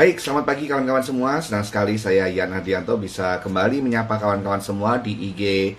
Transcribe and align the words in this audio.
Baik, 0.00 0.16
selamat 0.16 0.48
pagi 0.48 0.64
kawan-kawan 0.64 1.04
semua. 1.04 1.44
Senang 1.44 1.60
sekali 1.60 2.00
saya 2.00 2.24
Yan 2.24 2.56
Ardianto 2.56 2.96
bisa 2.96 3.36
kembali 3.44 3.84
menyapa 3.84 4.16
kawan-kawan 4.16 4.64
semua 4.64 4.96
di 4.96 5.12
IG 5.12 5.76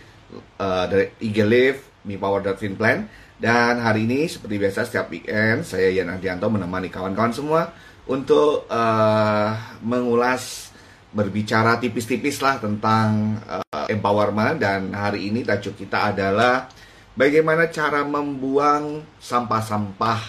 uh, 0.62 0.86
dari 0.86 1.10
IG 1.26 1.42
Live 1.42 2.06
Mi 2.06 2.22
Power 2.22 2.46
Plan. 2.54 3.10
Dan 3.42 3.82
hari 3.82 4.06
ini 4.06 4.30
seperti 4.30 4.62
biasa 4.62 4.86
setiap 4.86 5.10
weekend 5.10 5.66
saya 5.66 5.90
Yan 5.90 6.14
Ardianto 6.14 6.54
menemani 6.54 6.94
kawan-kawan 6.94 7.34
semua 7.34 7.74
untuk 8.06 8.70
uh, 8.70 9.58
mengulas 9.82 10.70
berbicara 11.10 11.82
tipis-tipis 11.82 12.46
lah 12.46 12.62
tentang 12.62 13.42
uh, 13.50 13.90
empowerment 13.90 14.62
dan 14.62 14.94
hari 14.94 15.34
ini 15.34 15.42
tajuk 15.42 15.82
kita 15.82 16.14
adalah 16.14 16.70
bagaimana 17.18 17.74
cara 17.74 18.06
membuang 18.06 19.02
sampah-sampah 19.18 20.22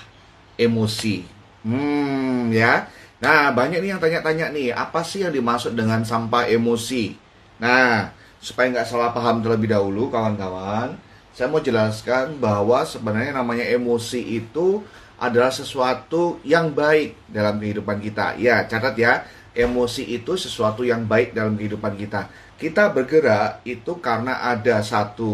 emosi. 0.56 1.28
Hmm, 1.68 2.48
ya. 2.48 2.88
Nah, 3.22 3.54
banyak 3.54 3.78
nih 3.78 3.94
yang 3.94 4.02
tanya-tanya 4.02 4.50
nih, 4.50 4.74
apa 4.74 5.06
sih 5.06 5.22
yang 5.22 5.30
dimaksud 5.30 5.78
dengan 5.78 6.02
sampah 6.02 6.50
emosi? 6.50 7.14
Nah, 7.62 8.10
supaya 8.42 8.74
nggak 8.74 8.88
salah 8.90 9.14
paham 9.14 9.38
terlebih 9.38 9.70
dahulu, 9.70 10.10
kawan-kawan, 10.10 10.98
saya 11.30 11.46
mau 11.46 11.62
jelaskan 11.62 12.42
bahwa 12.42 12.82
sebenarnya 12.82 13.38
namanya 13.38 13.62
emosi 13.62 14.18
itu 14.42 14.82
adalah 15.22 15.54
sesuatu 15.54 16.42
yang 16.42 16.74
baik 16.74 17.30
dalam 17.30 17.62
kehidupan 17.62 18.02
kita. 18.02 18.34
Ya, 18.42 18.66
catat 18.66 18.98
ya, 18.98 19.22
emosi 19.54 20.02
itu 20.18 20.34
sesuatu 20.34 20.82
yang 20.82 21.06
baik 21.06 21.30
dalam 21.30 21.54
kehidupan 21.54 21.94
kita. 21.94 22.27
Kita 22.58 22.91
bergerak 22.91 23.62
itu 23.62 24.02
karena 24.02 24.42
ada 24.50 24.82
satu 24.82 25.30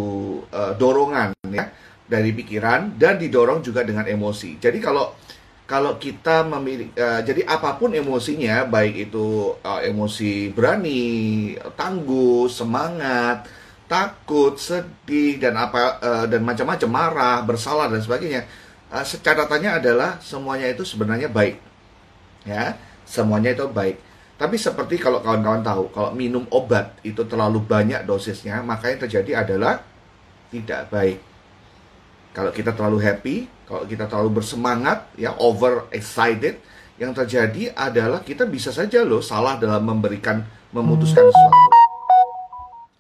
uh, 0.52 0.76
dorongan 0.76 1.32
ya 1.48 1.72
dari 2.04 2.36
pikiran 2.36 3.00
dan 3.00 3.16
didorong 3.16 3.64
juga 3.64 3.80
dengan 3.80 4.04
emosi. 4.04 4.60
Jadi 4.60 4.76
kalau 4.76 5.16
kalau 5.68 6.00
kita 6.00 6.48
memiliki 6.48 6.96
uh, 6.96 7.20
jadi 7.20 7.44
apa 7.44 7.76
pun 7.76 7.92
emosinya 7.92 8.64
baik 8.64 9.12
itu 9.12 9.52
uh, 9.60 9.84
emosi 9.84 10.48
berani, 10.56 11.52
tangguh, 11.76 12.48
semangat, 12.48 13.44
takut, 13.84 14.56
sedih 14.56 15.36
dan 15.36 15.60
apa 15.60 16.00
uh, 16.00 16.24
dan 16.24 16.40
macam-macam 16.40 16.88
marah, 16.88 17.38
bersalah 17.44 17.92
dan 17.92 18.00
sebagainya. 18.00 18.48
Uh, 18.88 19.04
catatannya 19.04 19.84
adalah 19.84 20.16
semuanya 20.24 20.72
itu 20.72 20.88
sebenarnya 20.88 21.28
baik. 21.28 21.60
Ya, 22.48 22.80
semuanya 23.04 23.52
itu 23.52 23.68
baik. 23.68 24.00
Tapi 24.40 24.56
seperti 24.56 24.96
kalau 24.96 25.20
kawan-kawan 25.20 25.60
tahu, 25.60 25.92
kalau 25.92 26.16
minum 26.16 26.48
obat 26.48 26.96
itu 27.04 27.28
terlalu 27.28 27.60
banyak 27.60 28.08
dosisnya, 28.08 28.64
maka 28.64 28.88
yang 28.88 29.04
terjadi 29.04 29.44
adalah 29.44 29.84
tidak 30.48 30.88
baik. 30.88 31.27
Kalau 32.38 32.54
kita 32.54 32.70
terlalu 32.70 33.02
happy, 33.02 33.36
kalau 33.66 33.82
kita 33.82 34.06
terlalu 34.06 34.38
bersemangat, 34.38 35.10
ya 35.18 35.34
over 35.42 35.90
excited, 35.90 36.62
yang 36.94 37.10
terjadi 37.10 37.74
adalah 37.74 38.22
kita 38.22 38.46
bisa 38.46 38.70
saja 38.70 39.02
loh 39.02 39.18
salah 39.18 39.58
dalam 39.58 39.82
memberikan 39.82 40.46
memutuskan 40.70 41.26
sesuatu. 41.26 41.66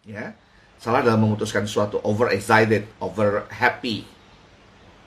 Ya, 0.02 0.34
salah 0.82 1.06
dalam 1.06 1.22
memutuskan 1.22 1.70
sesuatu 1.70 2.02
over 2.02 2.34
excited, 2.34 2.90
over 2.98 3.46
happy. 3.54 4.10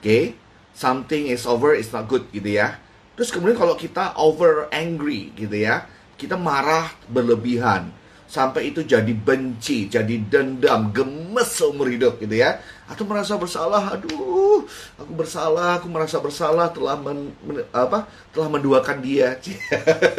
okay? 0.00 0.24
something 0.72 1.28
is 1.28 1.44
over 1.44 1.76
is 1.76 1.92
not 1.92 2.08
good 2.08 2.24
gitu 2.32 2.56
ya. 2.56 2.80
Terus 3.12 3.28
kemudian 3.28 3.60
kalau 3.60 3.76
kita 3.76 4.16
over 4.16 4.72
angry 4.72 5.28
gitu 5.36 5.60
ya, 5.60 5.84
kita 6.16 6.40
marah 6.40 6.88
berlebihan 7.04 7.92
sampai 8.32 8.72
itu 8.72 8.80
jadi 8.80 9.12
benci, 9.12 9.92
jadi 9.92 10.16
dendam, 10.24 10.88
gemes 10.88 11.52
seumur 11.52 11.92
hidup 11.92 12.16
gitu 12.16 12.40
ya. 12.40 12.64
Atau 12.88 13.04
merasa 13.04 13.36
bersalah, 13.36 13.92
aduh, 13.92 14.64
aku 14.96 15.12
bersalah, 15.12 15.76
aku 15.76 15.92
merasa 15.92 16.16
bersalah 16.16 16.72
telah 16.72 16.96
men, 16.96 17.36
men, 17.44 17.60
apa? 17.76 18.08
telah 18.32 18.48
menduakan 18.48 19.04
dia. 19.04 19.36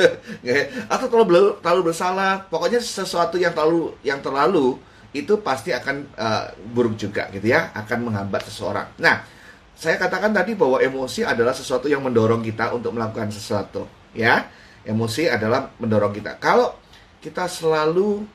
Atau 0.94 1.10
terlalu 1.10 1.58
terlalu 1.58 1.82
bersalah, 1.90 2.46
pokoknya 2.54 2.78
sesuatu 2.86 3.42
yang 3.42 3.58
terlalu 3.58 3.98
yang 4.06 4.22
terlalu 4.22 4.78
itu 5.18 5.34
pasti 5.42 5.74
akan 5.74 6.06
uh, 6.14 6.54
buruk 6.70 6.94
juga 6.94 7.34
gitu 7.34 7.50
ya, 7.50 7.74
akan 7.74 8.14
menghambat 8.14 8.46
seseorang. 8.46 8.94
Nah, 9.02 9.26
saya 9.74 9.98
katakan 9.98 10.30
tadi 10.30 10.54
bahwa 10.54 10.78
emosi 10.78 11.26
adalah 11.26 11.58
sesuatu 11.58 11.90
yang 11.90 12.06
mendorong 12.06 12.46
kita 12.46 12.78
untuk 12.78 12.94
melakukan 12.94 13.34
sesuatu, 13.34 13.90
ya. 14.14 14.46
Emosi 14.86 15.32
adalah 15.32 15.74
mendorong 15.80 16.12
kita. 16.12 16.38
Kalau 16.44 16.83
kita 17.24 17.48
selalu 17.48 18.28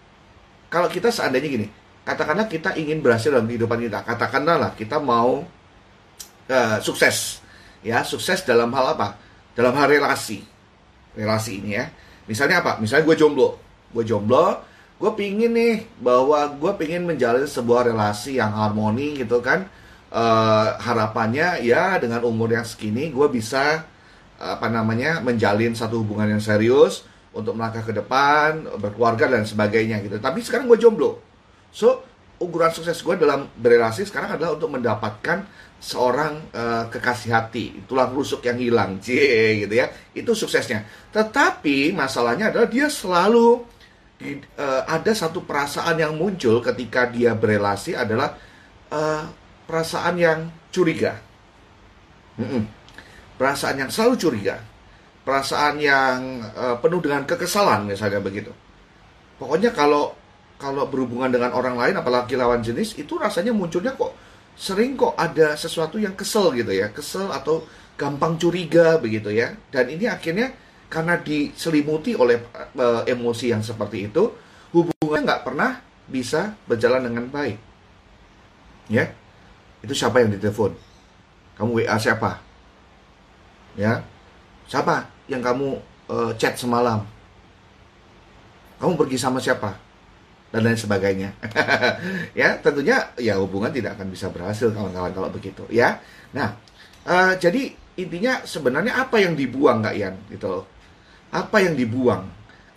kalau 0.68 0.88
kita 0.88 1.08
seandainya 1.08 1.48
gini, 1.48 1.66
katakanlah 2.04 2.44
kita 2.48 2.76
ingin 2.76 3.00
berhasil 3.00 3.32
dalam 3.32 3.48
kehidupan 3.48 3.80
kita, 3.88 4.04
katakanlah 4.04 4.56
lah 4.56 4.70
kita 4.76 5.00
mau 5.00 5.44
uh, 6.48 6.76
sukses, 6.84 7.40
ya 7.80 8.04
sukses 8.04 8.44
dalam 8.44 8.68
hal 8.76 8.96
apa? 8.96 9.16
Dalam 9.56 9.72
hal 9.76 9.88
relasi, 9.88 10.44
relasi 11.16 11.60
ini 11.64 11.76
ya. 11.76 11.88
Misalnya 12.28 12.60
apa? 12.60 12.76
Misalnya 12.84 13.08
gue 13.08 13.16
jomblo, 13.16 13.56
gue 13.96 14.04
jomblo, 14.04 14.60
gue 15.00 15.10
pingin 15.16 15.56
nih 15.56 15.88
bahwa 16.04 16.52
gue 16.52 16.72
pingin 16.76 17.08
menjalin 17.08 17.48
sebuah 17.48 17.88
relasi 17.88 18.36
yang 18.36 18.52
harmoni 18.52 19.24
gitu 19.24 19.40
kan. 19.40 19.68
Uh, 20.08 20.72
harapannya 20.80 21.60
ya 21.60 22.00
dengan 22.00 22.24
umur 22.24 22.48
yang 22.48 22.64
segini 22.64 23.12
gue 23.12 23.28
bisa 23.28 23.84
apa 24.40 24.66
namanya 24.72 25.20
menjalin 25.20 25.76
satu 25.76 26.00
hubungan 26.00 26.32
yang 26.32 26.40
serius 26.40 27.04
untuk 27.32 27.52
melangkah 27.54 27.84
ke 27.84 27.92
depan, 27.92 28.64
berkeluarga 28.80 29.28
dan 29.28 29.44
sebagainya 29.44 30.00
gitu. 30.00 30.16
Tapi 30.16 30.40
sekarang 30.40 30.66
gue 30.66 30.78
jomblo. 30.80 31.20
So, 31.68 32.02
ukuran 32.40 32.72
sukses 32.72 32.96
gue 33.04 33.14
dalam 33.20 33.50
berrelasi 33.58 34.08
sekarang 34.08 34.40
adalah 34.40 34.56
untuk 34.56 34.72
mendapatkan 34.72 35.44
seorang 35.78 36.50
uh, 36.50 36.84
kekasih 36.90 37.30
hati, 37.30 37.64
tulang 37.86 38.10
rusuk 38.10 38.42
yang 38.42 38.58
hilang, 38.58 38.98
cie 38.98 39.66
gitu 39.66 39.74
ya. 39.76 39.92
Itu 40.16 40.32
suksesnya. 40.32 40.88
Tetapi 41.12 41.94
masalahnya 41.94 42.50
adalah 42.50 42.66
dia 42.66 42.88
selalu 42.90 43.62
uh, 44.58 44.82
ada 44.88 45.12
satu 45.14 45.44
perasaan 45.44 46.00
yang 46.00 46.16
muncul 46.16 46.58
ketika 46.64 47.06
dia 47.06 47.36
berrelasi 47.36 47.94
adalah 47.94 48.34
uh, 48.90 49.22
perasaan 49.68 50.16
yang 50.18 50.40
curiga. 50.74 51.20
Mm 52.40 52.46
-mm. 52.48 52.62
Perasaan 53.38 53.86
yang 53.86 53.90
selalu 53.92 54.14
curiga 54.18 54.58
perasaan 55.28 55.76
yang 55.76 56.40
uh, 56.56 56.80
penuh 56.80 57.04
dengan 57.04 57.28
kekesalan 57.28 57.84
misalnya 57.84 58.24
begitu. 58.24 58.48
Pokoknya 59.36 59.76
kalau 59.76 60.16
kalau 60.56 60.88
berhubungan 60.88 61.28
dengan 61.28 61.52
orang 61.52 61.76
lain 61.76 62.00
apalagi 62.00 62.32
lawan 62.32 62.64
jenis 62.64 62.96
itu 62.96 63.20
rasanya 63.20 63.52
munculnya 63.52 63.92
kok 63.92 64.16
sering 64.56 64.96
kok 64.96 65.12
ada 65.20 65.52
sesuatu 65.52 66.00
yang 66.00 66.16
kesel 66.16 66.56
gitu 66.56 66.72
ya, 66.72 66.88
kesel 66.96 67.28
atau 67.28 67.60
gampang 68.00 68.40
curiga 68.40 68.96
begitu 68.96 69.28
ya. 69.28 69.52
Dan 69.68 69.92
ini 69.92 70.08
akhirnya 70.08 70.48
karena 70.88 71.20
diselimuti 71.20 72.16
oleh 72.16 72.40
uh, 72.80 73.04
emosi 73.04 73.52
yang 73.52 73.60
seperti 73.60 74.08
itu, 74.08 74.32
hubungannya 74.72 75.28
nggak 75.28 75.44
pernah 75.44 75.76
bisa 76.08 76.56
berjalan 76.64 77.04
dengan 77.04 77.28
baik. 77.28 77.60
Ya, 78.88 79.12
itu 79.84 79.92
siapa 79.92 80.24
yang 80.24 80.32
ditelepon? 80.32 80.72
Kamu 81.60 81.84
WA 81.84 82.00
siapa? 82.00 82.40
Ya, 83.76 84.00
siapa? 84.64 85.17
Yang 85.28 85.44
kamu 85.44 85.78
uh, 86.08 86.32
chat 86.40 86.56
semalam? 86.56 87.04
Kamu 88.80 88.96
pergi 88.96 89.20
sama 89.20 89.38
siapa? 89.38 89.76
Dan 90.48 90.64
lain 90.64 90.80
sebagainya. 90.80 91.36
ya, 92.40 92.56
tentunya 92.64 93.12
ya 93.20 93.36
hubungan 93.36 93.68
tidak 93.68 94.00
akan 94.00 94.08
bisa 94.08 94.32
berhasil 94.32 94.72
kawan-kawan 94.72 95.12
kalau 95.12 95.28
begitu, 95.28 95.68
ya. 95.68 96.00
Nah, 96.32 96.56
uh, 97.04 97.36
jadi 97.36 97.68
intinya 98.00 98.40
sebenarnya 98.48 98.96
apa 98.96 99.20
yang 99.20 99.36
dibuang 99.36 99.82
Kak 99.82 99.94
Ian 99.98 100.14
gitu 100.32 100.64
Apa 101.28 101.60
yang 101.60 101.76
dibuang? 101.76 102.24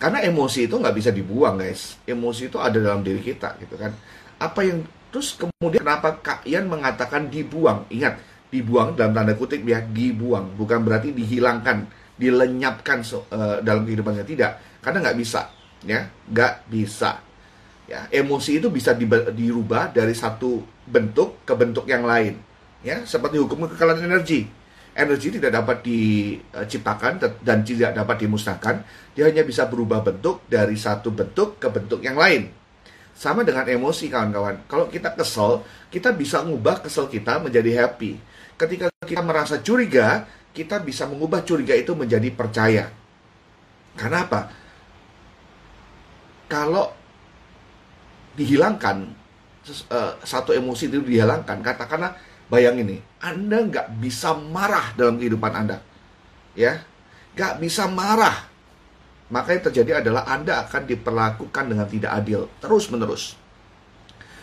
Karena 0.01 0.19
emosi 0.25 0.67
itu 0.67 0.75
nggak 0.75 0.97
bisa 0.97 1.13
dibuang 1.15 1.61
guys. 1.61 1.95
Emosi 2.03 2.51
itu 2.51 2.57
ada 2.59 2.75
dalam 2.75 3.05
diri 3.05 3.23
kita 3.23 3.55
gitu 3.63 3.79
kan. 3.79 3.95
Apa 4.41 4.67
yang 4.67 4.83
terus 5.13 5.39
kemudian 5.39 5.85
kenapa 5.85 6.19
Kak 6.19 6.43
Ian 6.43 6.67
mengatakan 6.67 7.31
dibuang? 7.31 7.87
Ingat, 7.87 8.19
dibuang 8.51 8.99
dalam 8.99 9.15
tanda 9.15 9.37
kutip 9.37 9.63
ya 9.63 9.79
dibuang, 9.79 10.57
bukan 10.59 10.83
berarti 10.83 11.15
dihilangkan 11.15 11.87
dilenyapkan 12.21 13.01
so, 13.01 13.25
uh, 13.33 13.57
dalam 13.65 13.81
kehidupannya. 13.89 14.21
Tidak. 14.21 14.51
Karena 14.85 15.01
nggak 15.01 15.17
bisa 15.17 15.49
ya. 15.81 16.05
Nggak 16.29 16.69
bisa. 16.69 17.17
Ya 17.89 18.07
emosi 18.13 18.61
itu 18.61 18.69
bisa 18.69 18.93
di, 18.93 19.09
dirubah 19.09 19.91
dari 19.91 20.13
satu 20.13 20.63
bentuk 20.85 21.41
ke 21.43 21.53
bentuk 21.57 21.89
yang 21.89 22.05
lain 22.05 22.37
ya. 22.85 23.01
Seperti 23.03 23.41
hukum 23.41 23.65
kekekalan 23.65 24.05
energi. 24.05 24.45
Energi 24.91 25.39
tidak 25.39 25.55
dapat 25.55 25.87
diciptakan 25.87 27.23
dan 27.39 27.63
tidak 27.63 27.95
dapat 27.95 28.27
dimusnahkan. 28.27 28.83
Dia 29.15 29.31
hanya 29.31 29.47
bisa 29.47 29.63
berubah 29.63 30.03
bentuk 30.03 30.43
dari 30.51 30.75
satu 30.75 31.15
bentuk 31.15 31.63
ke 31.63 31.67
bentuk 31.71 32.03
yang 32.03 32.19
lain. 32.19 32.51
Sama 33.15 33.47
dengan 33.47 33.63
emosi 33.63 34.11
kawan-kawan. 34.11 34.67
Kalau 34.67 34.91
kita 34.91 35.15
kesel 35.15 35.63
kita 35.87 36.11
bisa 36.11 36.43
mengubah 36.43 36.83
kesel 36.83 37.07
kita 37.07 37.39
menjadi 37.39 37.87
happy. 37.87 38.19
Ketika 38.59 38.91
kita 39.07 39.23
merasa 39.23 39.63
curiga 39.63 40.27
kita 40.51 40.83
bisa 40.83 41.07
mengubah 41.07 41.43
curiga 41.47 41.75
itu 41.75 41.95
menjadi 41.95 42.27
percaya. 42.31 42.91
Karena 43.95 44.27
apa? 44.27 44.41
Kalau 46.51 46.91
dihilangkan 48.35 49.07
uh, 49.91 50.13
satu 50.23 50.51
emosi 50.51 50.91
itu 50.91 50.99
dihilangkan, 51.03 51.63
katakanlah 51.63 52.15
bayang 52.51 52.79
ini, 52.79 52.99
Anda 53.23 53.63
nggak 53.63 53.99
bisa 54.03 54.35
marah 54.35 54.91
dalam 54.99 55.15
kehidupan 55.15 55.51
Anda, 55.55 55.79
ya, 56.55 56.83
nggak 57.35 57.63
bisa 57.63 57.87
marah, 57.87 58.51
maka 59.31 59.55
yang 59.55 59.63
terjadi 59.71 60.03
adalah 60.03 60.27
Anda 60.27 60.67
akan 60.67 60.83
diperlakukan 60.83 61.63
dengan 61.71 61.87
tidak 61.87 62.11
adil 62.11 62.51
terus-menerus. 62.59 63.39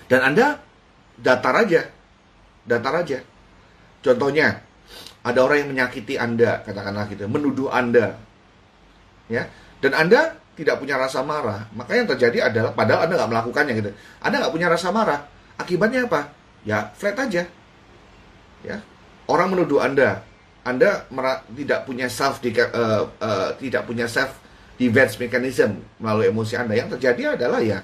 Dan 0.08 0.24
Anda 0.32 0.56
datar 1.20 1.52
aja. 1.60 1.84
Datar 2.64 3.04
aja. 3.04 3.20
Contohnya, 4.00 4.64
ada 5.28 5.44
orang 5.44 5.64
yang 5.64 5.70
menyakiti 5.76 6.16
Anda, 6.16 6.64
katakanlah 6.64 7.06
gitu, 7.12 7.28
menuduh 7.28 7.68
Anda. 7.68 8.16
Ya. 9.28 9.52
Dan 9.78 9.94
Anda 9.94 10.40
tidak 10.58 10.82
punya 10.82 10.98
rasa 10.98 11.22
marah, 11.22 11.70
maka 11.70 11.94
yang 11.94 12.10
terjadi 12.10 12.50
adalah 12.50 12.74
padahal 12.74 13.06
Anda 13.06 13.14
nggak 13.22 13.30
melakukannya 13.30 13.74
gitu. 13.78 13.90
Anda 14.18 14.42
nggak 14.42 14.54
punya 14.56 14.66
rasa 14.66 14.90
marah, 14.90 15.22
akibatnya 15.54 16.10
apa? 16.10 16.34
Ya 16.66 16.90
flat 16.98 17.14
aja. 17.14 17.46
Ya, 18.66 18.76
orang 19.30 19.54
menuduh 19.54 19.78
Anda, 19.78 20.26
Anda 20.66 21.06
tidak 21.54 21.86
punya 21.86 22.10
self 22.10 22.42
uh, 22.42 23.06
uh, 23.06 23.54
tidak 23.62 23.86
punya 23.86 24.10
self 24.10 24.34
defense 24.74 25.14
mechanism 25.22 25.78
melalui 26.02 26.34
emosi 26.34 26.58
Anda. 26.58 26.74
Yang 26.74 26.98
terjadi 26.98 27.38
adalah 27.38 27.62
ya 27.62 27.78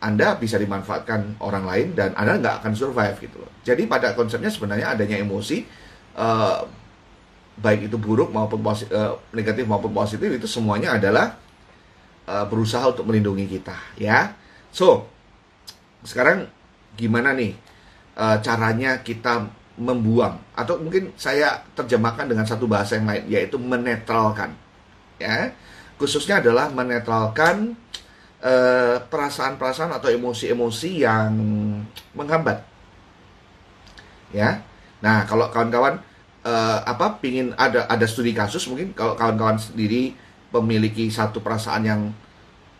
Anda 0.00 0.40
bisa 0.40 0.56
dimanfaatkan 0.56 1.36
orang 1.44 1.68
lain 1.68 1.88
dan 1.92 2.16
Anda 2.16 2.40
nggak 2.40 2.54
akan 2.64 2.72
survive 2.72 3.16
gitu 3.20 3.44
loh. 3.44 3.52
Jadi 3.60 3.84
pada 3.84 4.16
konsepnya 4.16 4.48
sebenarnya 4.48 4.96
adanya 4.96 5.20
emosi 5.20 5.68
uh, 6.16 6.66
baik 7.60 7.92
itu 7.92 7.96
buruk 8.00 8.32
maupun 8.32 8.64
uh, 8.64 9.20
negatif 9.36 9.68
maupun 9.68 9.92
positif 9.92 10.26
itu 10.32 10.48
semuanya 10.48 10.96
adalah 10.96 11.36
uh, 12.24 12.46
berusaha 12.48 12.88
untuk 12.88 13.06
melindungi 13.06 13.46
kita 13.46 13.76
ya. 14.00 14.32
So, 14.72 15.04
sekarang 16.06 16.48
gimana 16.96 17.36
nih 17.36 17.52
uh, 18.16 18.40
caranya 18.40 19.04
kita 19.04 19.50
membuang 19.80 20.40
atau 20.56 20.76
mungkin 20.76 21.16
saya 21.16 21.64
terjemahkan 21.72 22.28
dengan 22.28 22.44
satu 22.44 22.68
bahasa 22.68 23.00
yang 23.00 23.08
lain 23.08 23.24
yaitu 23.28 23.56
menetralkan 23.60 24.56
ya. 25.20 25.52
Khususnya 26.00 26.40
adalah 26.40 26.72
menetralkan 26.72 27.76
perasaan 28.40 29.04
perasaan-perasaan 29.12 30.00
atau 30.00 30.08
emosi-emosi 30.08 31.04
yang 31.04 31.36
menghambat. 32.16 32.64
Ya. 34.32 34.64
Nah, 35.00 35.24
kalau 35.24 35.48
kawan-kawan 35.48 36.00
uh, 36.44 36.78
apa 36.84 37.20
pingin 37.20 37.52
ada 37.56 37.88
ada 37.88 38.06
studi 38.08 38.32
kasus 38.36 38.64
mungkin 38.68 38.92
kalau 38.96 39.16
kawan-kawan 39.16 39.56
sendiri 39.56 40.16
memiliki 40.50 41.08
satu 41.08 41.40
perasaan 41.40 41.82
yang 41.86 42.00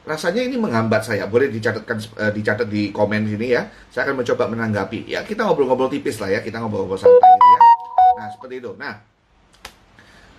rasanya 0.05 0.43
ini 0.44 0.56
menghambat 0.56 1.05
saya. 1.05 1.28
Boleh 1.28 1.49
dicatatkan 1.52 1.96
uh, 2.19 2.32
dicatat 2.32 2.67
di 2.69 2.90
komen 2.90 3.28
sini 3.28 3.56
ya. 3.56 3.69
Saya 3.93 4.11
akan 4.11 4.25
mencoba 4.25 4.44
menanggapi. 4.50 5.06
Ya, 5.08 5.22
kita 5.25 5.44
ngobrol-ngobrol 5.46 5.93
tipis 5.93 6.19
lah 6.19 6.32
ya. 6.32 6.40
Kita 6.43 6.61
ngobrol-ngobrol 6.61 6.99
santai 6.99 7.20
gitu 7.20 7.49
ya. 7.49 7.61
Nah, 8.20 8.28
seperti 8.32 8.55
itu. 8.61 8.70
Nah, 8.76 8.94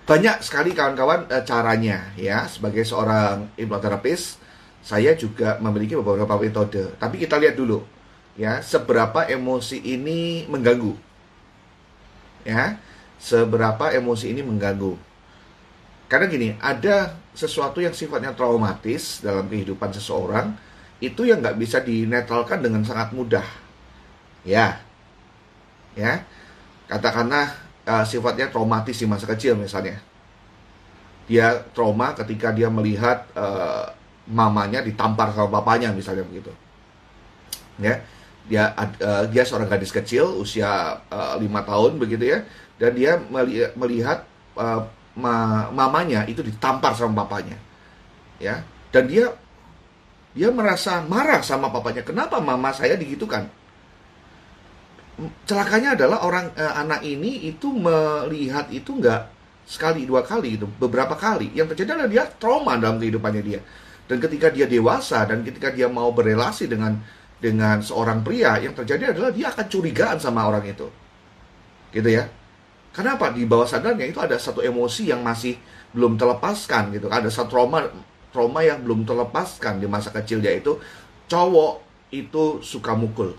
banyak 0.05 0.35
sekali 0.43 0.75
kawan-kawan 0.75 1.29
uh, 1.29 1.43
caranya 1.45 2.11
ya. 2.19 2.45
Sebagai 2.49 2.83
seorang 2.83 3.53
hipnoterapis, 3.57 4.41
saya 4.81 5.13
juga 5.15 5.61
memiliki 5.61 5.93
beberapa 5.97 6.35
metode. 6.37 6.97
Tapi 6.97 7.15
kita 7.21 7.37
lihat 7.37 7.55
dulu 7.55 7.85
ya, 8.35 8.59
seberapa 8.59 9.29
emosi 9.29 9.77
ini 9.77 10.49
mengganggu. 10.49 11.10
Ya, 12.41 12.81
seberapa 13.21 13.93
emosi 13.93 14.33
ini 14.33 14.41
mengganggu. 14.41 14.97
Karena 16.09 16.25
gini, 16.27 16.57
ada 16.59 17.15
sesuatu 17.31 17.79
yang 17.79 17.95
sifatnya 17.95 18.35
traumatis 18.35 19.23
dalam 19.23 19.47
kehidupan 19.47 19.95
seseorang 19.95 20.51
itu 20.99 21.23
yang 21.23 21.39
nggak 21.39 21.55
bisa 21.55 21.79
dinetralkan 21.79 22.59
dengan 22.59 22.83
sangat 22.83 23.15
mudah. 23.15 23.45
Ya, 24.43 24.81
ya, 25.95 26.25
katakanlah 26.89 27.55
uh, 27.87 28.03
sifatnya 28.03 28.49
traumatis 28.49 28.97
di 28.97 29.05
masa 29.05 29.29
kecil 29.29 29.55
misalnya. 29.55 30.01
Dia 31.29 31.63
trauma 31.71 32.11
ketika 32.17 32.51
dia 32.51 32.67
melihat 32.67 33.23
uh, 33.37 33.87
mamanya 34.27 34.83
ditampar 34.83 35.31
sama 35.31 35.61
papanya 35.61 35.93
misalnya 35.95 36.27
begitu. 36.27 36.51
Ya, 37.79 38.03
dia 38.49 38.73
uh, 38.73 39.25
dia 39.29 39.43
seorang 39.45 39.69
gadis 39.69 39.93
kecil 39.93 40.41
usia 40.41 40.97
lima 41.37 41.61
tahun 41.61 42.01
begitu 42.01 42.33
ya, 42.33 42.39
dan 42.81 42.91
dia 42.97 43.21
melihat 43.77 44.25
uh, 44.57 44.85
ma 45.17 45.67
mamanya 45.71 46.23
itu 46.27 46.39
ditampar 46.39 46.95
sama 46.95 47.23
bapaknya. 47.25 47.59
Ya. 48.39 48.63
Dan 48.91 49.07
dia 49.07 49.31
dia 50.31 50.49
merasa 50.51 51.03
marah 51.03 51.43
sama 51.43 51.67
papanya. 51.67 52.03
Kenapa 52.07 52.39
mama 52.39 52.71
saya 52.71 52.95
digitukan? 52.95 53.47
Celakanya 55.43 55.93
adalah 55.99 56.23
orang 56.23 56.55
eh, 56.55 56.73
anak 56.81 57.03
ini 57.03 57.51
itu 57.51 57.69
melihat 57.69 58.71
itu 58.71 58.95
enggak 58.95 59.27
sekali 59.67 60.07
dua 60.07 60.23
kali 60.23 60.55
itu 60.55 60.65
beberapa 60.79 61.13
kali. 61.19 61.51
Yang 61.51 61.75
terjadi 61.75 61.99
adalah 61.99 62.11
dia 62.11 62.23
trauma 62.39 62.73
dalam 62.79 62.97
kehidupannya 62.97 63.43
dia. 63.43 63.59
Dan 64.07 64.17
ketika 64.19 64.51
dia 64.51 64.67
dewasa 64.67 65.23
dan 65.27 65.43
ketika 65.43 65.71
dia 65.71 65.87
mau 65.91 66.11
berelasi 66.11 66.67
dengan 66.67 66.99
dengan 67.41 67.81
seorang 67.81 68.21
pria, 68.21 68.61
yang 68.61 68.77
terjadi 68.77 69.17
adalah 69.17 69.33
dia 69.33 69.49
akan 69.49 69.65
curigaan 69.65 70.21
sama 70.21 70.45
orang 70.45 70.61
itu. 70.69 70.85
Gitu 71.89 72.05
ya. 72.05 72.29
Kenapa 72.93 73.33
di 73.33 73.49
bawah 73.49 73.65
sadarnya 73.65 74.05
itu 74.05 74.21
ada 74.21 74.37
satu 74.37 74.61
emosi 74.61 75.09
yang 75.09 75.25
masih 75.25 75.57
belum 75.91 76.21
terlepaskan 76.21 76.93
gitu. 76.93 77.09
Ada 77.09 77.33
satu 77.33 77.57
trauma 77.57 77.89
trauma 78.31 78.61
yang 78.63 78.79
belum 78.85 79.03
terlepaskan 79.03 79.83
di 79.83 79.87
masa 79.89 80.13
kecil 80.13 80.39
yaitu 80.39 80.79
cowok 81.27 81.83
itu 82.13 82.59
suka 82.63 82.95
mukul. 82.95 83.35